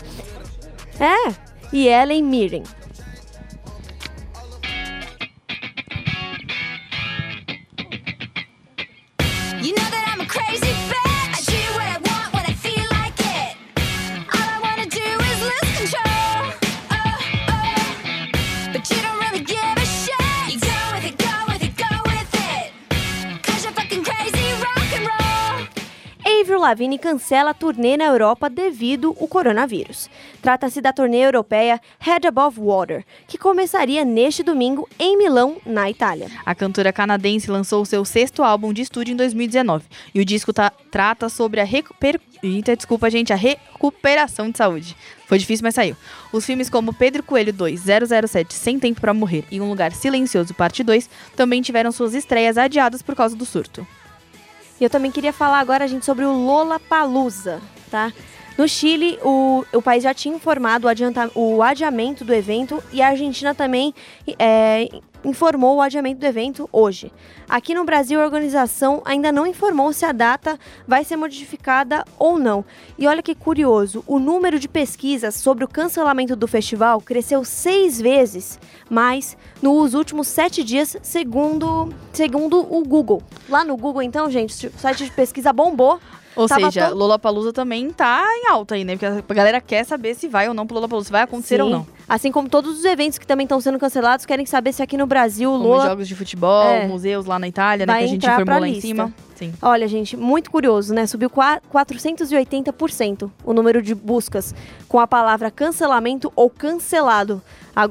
É, 1.00 1.34
e 1.72 1.88
Ellen 1.88 2.24
Mirren. 2.24 2.64
Lavigne 26.64 26.98
cancela 26.98 27.50
a 27.50 27.54
turnê 27.54 27.98
na 27.98 28.06
Europa 28.06 28.50
devido 28.50 29.16
ao 29.20 29.28
coronavírus. 29.28 30.10
Trata-se 30.42 30.80
da 30.80 30.94
turnê 30.94 31.18
europeia 31.18 31.80
Head 32.00 32.26
Above 32.26 32.60
Water, 32.62 33.06
que 33.28 33.38
começaria 33.38 34.06
neste 34.06 34.44
domingo 34.44 34.88
em 34.98 35.18
Milão, 35.18 35.58
na 35.66 35.90
Itália. 35.90 36.32
A 36.46 36.56
cantora 36.56 36.94
canadense 36.94 37.52
lançou 37.52 37.84
seu 37.84 38.06
sexto 38.06 38.42
álbum 38.44 38.72
de 38.72 38.82
estúdio 38.82 39.12
em 39.14 39.18
2019 39.18 39.84
e 40.16 40.22
o 40.22 40.26
disco 40.26 40.54
tá- 40.54 40.72
trata 40.90 41.28
sobre 41.28 41.60
a 41.60 41.66
recuper... 41.66 42.20
Eita, 42.42 42.76
desculpa, 42.76 43.10
gente, 43.10 43.32
a 43.32 43.38
recuperação 43.38 44.50
de 44.50 44.58
saúde. 44.58 44.96
Foi 45.28 45.38
difícil, 45.38 45.64
mas 45.64 45.76
saiu. 45.76 45.96
Os 46.32 46.46
filmes 46.46 46.70
como 46.70 46.94
Pedro 46.94 47.24
Coelho 47.24 47.52
2, 47.54 47.82
007, 48.28 48.54
Sem 48.54 48.80
Tempo 48.80 49.02
para 49.02 49.14
Morrer 49.14 49.44
e 49.52 49.60
Um 49.60 49.70
Lugar 49.70 49.92
Silencioso, 49.92 50.54
parte 50.54 50.84
2, 50.84 51.10
também 51.36 51.62
tiveram 51.62 51.92
suas 51.92 52.14
estreias 52.14 52.58
adiadas 52.58 53.02
por 53.02 53.16
causa 53.16 53.36
do 53.36 53.46
surto. 53.46 53.86
E 54.80 54.84
eu 54.84 54.90
também 54.90 55.12
queria 55.12 55.34
falar 55.34 55.60
agora, 55.60 55.88
gente, 55.88 56.06
sobre 56.06 56.26
o 56.26 56.32
Lollapalooza, 56.32 57.62
tá? 57.90 58.12
No 58.58 58.68
Chile, 58.68 59.18
o, 59.24 59.66
o 59.74 59.82
país 59.82 60.04
já 60.04 60.14
tinha 60.14 60.36
informado 60.36 60.86
o, 60.86 60.90
adianta, 60.90 61.32
o 61.34 61.62
adiamento 61.64 62.24
do 62.24 62.34
evento 62.34 62.84
e 62.92 63.02
a 63.02 63.10
Argentina 63.10 63.56
também 63.56 63.94
é, 64.38 64.88
informou 65.24 65.78
o 65.78 65.82
adiamento 65.82 66.20
do 66.20 66.26
evento 66.26 66.70
hoje. 66.72 67.12
Aqui 67.48 67.74
no 67.74 67.86
Brasil, 67.86 68.20
a 68.20 68.26
organização 68.26 69.02
ainda 69.06 69.32
não 69.32 69.48
informou 69.48 69.94
se 69.94 70.06
a 70.06 70.12
data 70.12 70.60
vai 70.88 71.04
ser 71.04 71.16
modificada 71.16 72.04
ou 72.18 72.38
não. 72.40 72.66
E 72.98 73.08
olha 73.08 73.22
que 73.22 73.36
curioso, 73.36 74.04
o 74.08 74.20
número 74.20 74.60
de 74.60 74.68
pesquisas 74.68 75.36
sobre 75.36 75.64
o 75.64 75.68
cancelamento 75.68 76.36
do 76.36 76.48
festival 76.48 77.02
cresceu 77.02 77.44
seis 77.44 78.00
vezes 78.00 78.60
mais 78.90 79.38
nos 79.62 79.94
últimos 79.94 80.28
sete 80.28 80.64
dias, 80.64 80.98
segundo, 81.02 81.90
segundo 82.12 82.60
o 82.60 82.84
Google. 82.84 83.22
Lá 83.50 83.64
no 83.64 83.78
Google, 83.78 84.02
então, 84.02 84.30
gente, 84.30 84.68
o 84.68 84.78
site 84.78 85.06
de 85.06 85.12
pesquisa 85.12 85.54
bombou. 85.54 86.00
Ou 86.36 86.48
Tava 86.48 86.72
seja, 86.72 86.90
to- 86.90 86.96
Lollapalooza 86.96 87.54
também 87.54 87.90
tá 87.92 88.24
em 88.28 88.50
alta 88.50 88.76
aí, 88.76 88.84
né? 88.84 88.96
Porque 88.98 89.06
a 89.34 89.36
galera 89.36 89.62
quer 89.62 89.84
saber 89.84 90.16
se 90.16 90.28
vai 90.28 90.48
ou 90.48 90.54
não 90.54 90.66
pro 90.66 90.76
Lollapalooza, 90.76 91.06
se 91.08 91.12
vai 91.12 91.22
acontecer 91.22 91.62
ou 91.62 91.68
Sim. 91.68 91.74
não. 91.74 91.88
Assim 92.10 92.32
como 92.32 92.50
todos 92.50 92.80
os 92.80 92.86
eventos 92.86 93.18
que 93.18 93.26
também 93.28 93.46
estão 93.46 93.62
sendo 93.62 93.78
cancelados, 93.80 94.26
querem 94.26 94.46
saber 94.46 94.74
se 94.74 94.82
aqui 94.84 94.98
no 94.98 95.06
Brasil 95.06 95.52
Como 95.52 95.64
Lola 95.68 95.86
jogos 95.90 96.08
de 96.08 96.16
futebol, 96.16 96.64
É. 96.66 96.88
museus 96.88 97.26
lá 97.26 97.38
na 97.40 97.48
Itália, 97.48 97.86
né? 97.86 97.94
vai 97.94 98.02
Que 98.02 98.06
a 98.06 98.12
gente 98.12 98.28
informou 98.28 98.60
lá 98.60 98.68
em 98.68 98.72
lista. 98.74 98.88
cima. 98.88 99.14
Sim. 99.36 99.54
Olha, 99.62 99.88
gente, 99.88 100.16
muito 100.18 100.50
curioso, 100.52 100.94
né? 100.94 101.06
Subiu 101.08 101.30
qua- 101.30 101.60
480% 101.72 103.32
o 103.44 103.54
número 103.54 103.82
de 103.82 103.94
buscas 103.96 104.54
com 104.88 105.00
a 105.00 105.08
palavra 105.08 105.50
cancelamento 105.52 106.32
ou 106.36 106.50
cancelado 106.50 107.42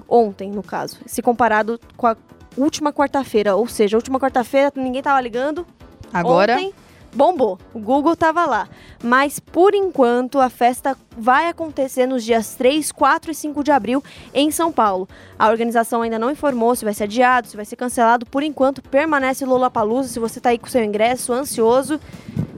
ontem, 0.09 0.51
no 0.51 0.63
caso. 0.63 0.99
Se 1.07 1.23
comparado 1.23 1.79
com 1.97 2.07
a 2.07 2.17
última 2.57 2.93
quarta-feira, 2.93 3.55
ou 3.57 3.67
seja, 3.67 3.97
a 3.97 3.99
última 3.99 4.19
quarta-feira 4.21 4.73
ninguém 4.77 5.03
tava 5.03 5.21
ligando. 5.21 5.67
Agora- 6.13 6.55
Ontem, 6.55 6.73
bombou. 7.15 7.59
O 7.73 7.79
Google 7.79 8.17
tava 8.17 8.45
lá. 8.47 8.69
Mas 9.03 9.39
por 9.39 9.75
enquanto 9.75 10.41
a 10.41 10.49
festa 10.49 10.97
vai 11.17 11.49
acontecer 11.49 12.07
nos 12.07 12.25
dias 12.25 12.55
3, 12.55 12.91
4 12.93 13.31
e 13.31 13.35
5 13.35 13.65
de 13.65 13.71
abril 13.71 14.03
em 14.33 14.51
São 14.51 14.73
Paulo. 14.73 15.09
A 15.39 15.49
organização 15.49 16.03
ainda 16.03 16.19
não 16.19 16.31
informou 16.31 16.75
se 16.75 16.85
vai 16.85 16.95
ser 16.95 17.05
adiado, 17.05 17.49
se 17.49 17.57
vai 17.57 17.65
ser 17.65 17.77
cancelado. 17.77 18.27
Por 18.27 18.43
enquanto 18.43 18.83
permanece 18.83 19.45
Lollapalooza. 19.45 20.09
Se 20.09 20.19
você 20.19 20.41
tá 20.41 20.51
aí 20.51 20.59
com 20.59 20.69
seu 20.69 20.83
ingresso 20.83 21.33
ansioso, 21.33 22.01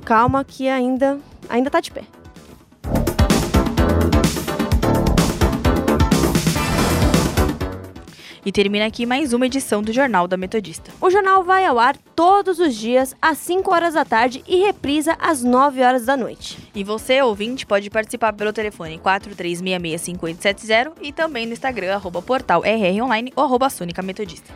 calma 0.05 0.45
que 0.45 0.69
ainda 0.69 1.19
ainda 1.49 1.71
tá 1.71 1.81
de 1.81 1.91
pé. 1.91 2.05
E 8.47 8.53
termina 8.53 8.85
aqui 8.85 9.07
mais 9.07 9.33
uma 9.33 9.47
edição 9.47 9.83
do 9.83 9.91
Jornal 9.91 10.29
da 10.29 10.37
Metodista. 10.37 10.93
O 11.01 11.09
jornal 11.09 11.43
vai 11.43 11.65
ao 11.65 11.79
ar 11.79 11.97
todos 12.15 12.59
os 12.59 12.75
dias 12.75 13.17
às 13.21 13.39
5 13.39 13.73
horas 13.73 13.95
da 13.95 14.05
tarde 14.05 14.45
e 14.47 14.57
reprisa 14.57 15.17
às 15.19 15.43
9 15.43 15.83
horas 15.83 16.05
da 16.05 16.15
noite. 16.15 16.59
E 16.75 16.85
você, 16.85 17.23
ouvinte, 17.23 17.65
pode 17.65 17.89
participar 17.89 18.35
pelo 18.35 18.53
telefone 18.53 18.99
43665870 18.99 20.93
e 21.01 21.11
também 21.11 21.47
no 21.47 21.55
Instagram, 21.55 21.95
arroba 21.95 22.21
portal 22.21 22.63
ou 23.35 23.45
arroba 23.45 23.71
Sônica 23.71 24.03
Metodista. 24.03 24.53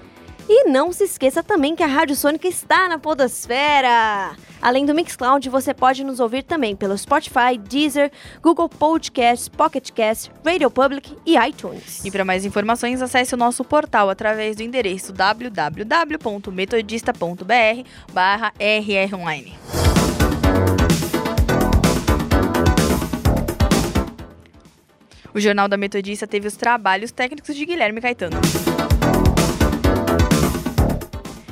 E 0.51 0.67
não 0.67 0.91
se 0.93 1.05
esqueça 1.05 1.43
também 1.43 1.77
que 1.77 1.83
a 1.83 1.87
Rádio 1.87 2.17
Sônica 2.17 2.49
está 2.49 2.89
na 2.89 2.99
Podosfera! 2.99 4.35
Além 4.63 4.87
do 4.87 4.95
Mixcloud, 4.95 5.47
você 5.51 5.75
pode 5.75 6.03
nos 6.03 6.21
ouvir 6.21 6.43
também 6.43 6.75
pelo 6.75 6.97
Spotify, 6.97 7.59
Deezer, 7.59 8.11
Google 8.41 8.67
Podcasts, 8.67 9.47
Pocket 9.47 9.91
Casts, 9.93 10.31
Radio 10.43 10.71
Public 10.71 11.15
e 11.27 11.37
iTunes. 11.37 12.03
E 12.03 12.11
para 12.11 12.25
mais 12.25 12.47
informações, 12.47 13.03
acesse 13.03 13.35
o 13.35 13.37
nosso 13.37 13.63
portal 13.63 14.09
através 14.09 14.57
do 14.57 14.63
endereço 14.63 15.13
www.metodista.br 15.13 18.13
barra 18.13 18.51
rronline. 18.59 19.53
O 25.35 25.41
Jornal 25.41 25.69
da 25.69 25.77
Metodista 25.77 26.27
teve 26.27 26.49
os 26.49 26.57
trabalhos 26.57 27.13
técnicos 27.13 27.55
de 27.55 27.67
Guilherme 27.67 28.01
Caetano. 28.01 28.41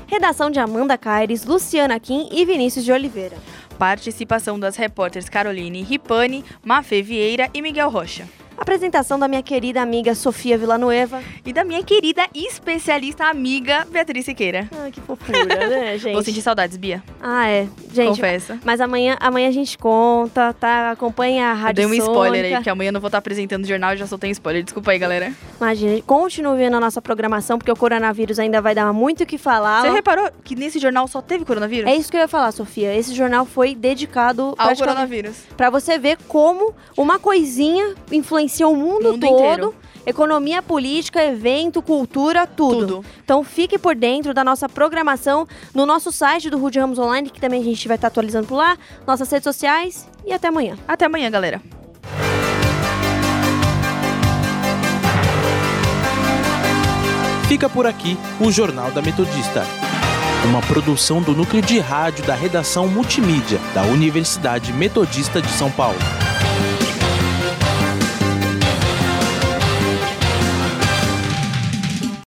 Redação 0.07 0.51
de 0.51 0.61
Amanda 0.61 0.97
Caires, 0.97 1.45
Luciana 1.45 1.99
Kim 1.99 2.29
e 2.31 2.45
Vinícius 2.45 2.85
de 2.85 2.93
Oliveira. 2.93 3.37
Participação 3.77 4.59
das 4.59 4.77
repórteres 4.77 5.29
Caroline 5.29 5.83
Ripani, 5.83 6.45
Mafê 6.65 7.03
Vieira 7.03 7.51
e 7.53 7.61
Miguel 7.61 7.91
Rocha. 7.91 8.27
Apresentação 8.59 9.19
da 9.19 9.29
minha 9.29 9.43
querida 9.43 9.83
amiga 9.83 10.15
Sofia 10.15 10.57
Villanueva. 10.57 11.23
E 11.45 11.53
da 11.53 11.63
minha 11.63 11.83
querida 11.83 12.23
especialista 12.35 13.27
amiga 13.27 13.87
Beatriz 13.91 14.25
Siqueira. 14.25 14.69
Ah, 14.73 14.91
que 14.91 15.01
fofura, 15.01 15.45
né, 15.45 15.99
gente? 15.99 16.15
Vou 16.15 16.23
sentir 16.23 16.41
saudades, 16.41 16.77
Bia. 16.77 17.03
Ah, 17.21 17.47
é. 17.49 17.69
Gente, 17.93 18.17
Confessa. 18.17 18.59
mas 18.65 18.81
amanhã, 18.81 19.17
amanhã 19.21 19.49
a 19.49 19.53
gente 19.53 19.77
conta, 19.77 20.55
tá? 20.55 20.93
Acompanha 20.93 21.49
a 21.49 21.51
Eu 21.51 21.57
Rádio 21.57 21.75
dei 21.75 21.87
um 21.87 22.03
spoiler 22.03 22.45
aí, 22.47 22.55
porque 22.55 22.71
amanhã 22.71 22.89
eu 22.89 22.93
não 22.93 23.01
vou 23.01 23.09
estar 23.09 23.19
apresentando 23.19 23.65
o 23.65 23.69
jornal 23.69 23.95
já 23.97 24.07
soltei 24.07 24.31
um 24.31 24.33
spoiler. 24.33 24.63
Desculpa 24.63 24.91
aí, 24.91 24.99
galera. 24.99 25.33
Imagina, 25.61 26.01
continue 26.03 26.57
vendo 26.57 26.77
a 26.77 26.81
nossa 26.81 27.03
programação, 27.03 27.59
porque 27.59 27.71
o 27.71 27.77
coronavírus 27.77 28.39
ainda 28.39 28.61
vai 28.63 28.75
dar 28.75 28.91
muito 28.93 29.23
o 29.23 29.27
que 29.27 29.37
falar. 29.37 29.83
Você 29.83 29.91
reparou 29.91 30.31
que 30.43 30.57
nesse 30.57 30.79
jornal 30.79 31.07
só 31.07 31.21
teve 31.21 31.45
coronavírus? 31.45 31.91
É 31.91 31.95
isso 31.95 32.11
que 32.11 32.17
eu 32.17 32.21
ia 32.21 32.29
falar, 32.29 32.53
Sofia. 32.53 32.95
Esse 32.95 33.15
jornal 33.15 33.45
foi 33.45 33.75
dedicado 33.75 34.55
Ao 34.57 34.75
coronavírus. 34.75 35.37
Pra 35.57 35.69
você 35.69 35.99
ver 35.99 36.17
como 36.27 36.75
uma 36.97 37.19
coisinha 37.19 37.95
influencia 38.11 38.46
o 38.73 38.75
mundo, 38.75 39.13
mundo 39.13 39.21
todo. 39.21 39.39
inteiro. 39.39 39.75
Economia, 40.07 40.63
política, 40.63 41.25
evento, 41.25 41.83
cultura, 41.83 42.47
tudo. 42.47 43.05
Então 43.25 43.43
fique 43.43 43.77
por 43.77 43.97
dentro 43.97 44.33
da 44.33 44.45
nossa 44.45 44.69
programação 44.69 45.49
no 45.75 45.85
nosso 45.85 46.13
site 46.13 46.49
do 46.49 46.59
Rude 46.59 46.79
Ramos 46.79 46.99
Online, 46.99 47.29
que 47.29 47.41
também 47.41 47.61
a 47.61 47.65
gente 47.65 47.89
vai 47.89 47.97
estar 47.97 48.07
atualizando 48.07 48.47
por 48.47 48.55
lá, 48.55 48.79
nossas 49.05 49.29
redes 49.29 49.43
sociais 49.43 50.09
e 50.25 50.33
até 50.33 50.47
amanhã. 50.47 50.79
Até 50.87 51.07
amanhã, 51.07 51.29
galera. 51.29 51.61
Fica 57.49 57.69
por 57.69 57.87
aqui 57.87 58.17
o 58.41 58.51
Jornal 58.51 58.91
da 58.91 59.01
Metodista. 59.01 59.65
Uma 60.45 60.61
produção 60.63 61.23
do 61.23 61.33
núcleo 61.33 61.63
de 61.63 61.79
rádio 61.79 62.25
da 62.25 62.35
redação 62.35 62.87
multimídia 62.87 63.59
da 63.75 63.83
Universidade 63.83 64.73
Metodista 64.73 65.41
de 65.41 65.49
São 65.49 65.71
Paulo. 65.71 65.99